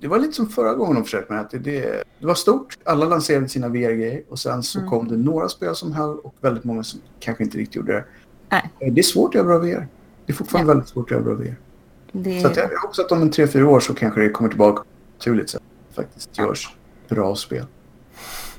det 0.00 0.08
var 0.08 0.18
lite 0.18 0.32
som 0.32 0.48
förra 0.48 0.74
gången 0.74 0.94
de 0.94 1.04
försökte 1.04 1.32
med 1.32 1.40
att 1.42 1.50
det, 1.50 1.58
det, 1.58 2.02
det 2.18 2.26
var 2.26 2.34
stort. 2.34 2.78
Alla 2.84 3.06
lanserade 3.06 3.48
sina 3.48 3.68
VR-grejer 3.68 4.22
och 4.28 4.38
sen 4.38 4.62
så 4.62 4.78
Mm. 4.78 4.90
kom 4.90 5.08
det 5.08 5.16
några 5.16 5.48
spel 5.48 5.74
som 5.74 5.92
höll 5.92 6.18
och 6.18 6.34
väldigt 6.40 6.64
många 6.64 6.82
som 6.82 7.00
kanske 7.20 7.44
inte 7.44 7.58
riktigt 7.58 7.76
gjorde 7.76 7.92
det. 7.92 8.04
Nej. 8.50 8.92
Det 8.92 9.00
är 9.00 9.02
svårt 9.02 9.28
att 9.28 9.34
göra 9.34 9.46
bra 9.46 9.58
VR. 9.58 9.88
Det 10.30 10.34
är 10.34 10.36
fortfarande 10.36 10.68
väldigt 10.72 10.88
svårt 10.88 11.04
att 11.04 11.10
göra 11.10 11.22
bra 11.22 11.34
VR. 11.34 11.56
Det... 12.12 12.40
Så 12.40 12.46
att 12.46 12.56
jag 12.56 12.72
jag 12.72 12.80
hoppas 12.80 12.98
att 12.98 13.12
om 13.12 13.22
en 13.22 13.30
tre 13.30 13.46
fyra 13.46 13.68
år 13.68 13.80
så 13.80 13.94
kanske 13.94 14.20
det 14.20 14.30
kommer 14.30 14.50
tillbaka 14.50 14.82
naturligt 15.16 15.50
sätt. 15.50 15.62
Faktiskt 15.94 16.38
görs 16.38 16.74
bra 17.08 17.36
spel. 17.36 17.64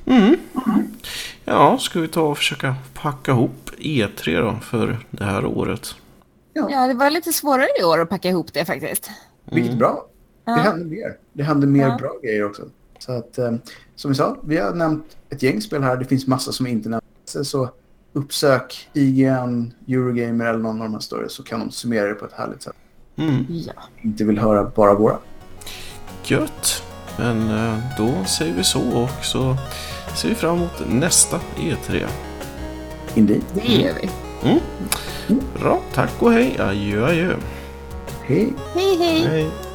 Mm. 0.05 0.35
Ja, 1.45 1.77
ska 1.77 1.99
vi 1.99 2.07
ta 2.07 2.21
och 2.21 2.37
försöka 2.37 2.75
packa 2.93 3.31
ihop 3.31 3.69
E3 3.77 4.41
då 4.41 4.55
för 4.61 4.99
det 5.11 5.23
här 5.23 5.45
året? 5.45 5.95
Ja, 6.53 6.87
det 6.87 6.93
var 6.93 7.09
lite 7.09 7.33
svårare 7.33 7.67
i 7.79 7.83
år 7.83 7.99
att 7.99 8.09
packa 8.09 8.29
ihop 8.29 8.53
det 8.53 8.65
faktiskt. 8.65 9.11
Vilket 9.51 9.73
är 9.73 9.77
bra. 9.77 10.05
Ja. 10.45 10.55
Det 10.55 10.61
händer 10.61 10.85
mer. 10.85 11.17
Det 11.33 11.43
händer 11.43 11.67
mer 11.67 11.87
Ja. 11.87 11.97
bra 11.99 12.11
grejer 12.23 12.45
också. 12.45 12.63
Så 12.99 13.11
att, 13.11 13.37
eh, 13.37 13.51
som 13.95 14.11
vi 14.11 14.15
sa, 14.15 14.37
vi 14.43 14.57
har 14.57 14.73
nämnt 14.73 15.17
ett 15.29 15.43
gäng 15.43 15.61
spel 15.61 15.83
här. 15.83 15.97
Det 15.97 16.05
finns 16.05 16.27
massa 16.27 16.51
som 16.51 16.67
inte 16.67 16.89
nämns. 16.89 17.49
Så 17.49 17.69
uppsök 18.13 18.89
IGN, 18.93 19.73
Eurogamer 19.87 20.45
eller 20.45 20.59
någon 20.59 20.81
av 20.81 20.87
de 20.87 20.93
här 20.93 20.99
större 20.99 21.29
så 21.29 21.43
kan 21.43 21.59
de 21.59 21.71
summera 21.71 22.07
det 22.07 22.13
på 22.13 22.25
ett 22.25 22.33
härligt 22.33 22.63
sätt. 22.63 22.75
Mm. 23.15 23.45
Ja. 23.49 23.73
Inte 24.01 24.23
vill 24.23 24.39
höra 24.39 24.71
bara 24.75 24.93
våra. 24.93 25.17
Gött. 26.23 26.83
Men 27.17 27.49
eh, 27.49 27.79
då 27.97 28.25
säger 28.25 28.53
vi 28.53 28.63
så 28.63 28.81
och 28.81 29.25
så 29.25 29.57
ser 30.15 30.29
vi 30.29 30.35
fram 30.35 30.57
emot 30.57 30.83
nästa 30.89 31.39
E3. 31.57 32.07
Indeed. 33.15 33.41
Det 33.53 33.67
gör 33.67 33.93
vi. 34.01 34.09
Bra, 35.59 35.81
tack 35.93 36.11
och 36.19 36.31
hej. 36.31 36.59
Adjö, 36.59 37.05
adjö. 37.05 37.35
Hej. 38.23 38.53
Hej, 38.75 38.97
hej! 38.97 39.27
Hej. 39.27 39.70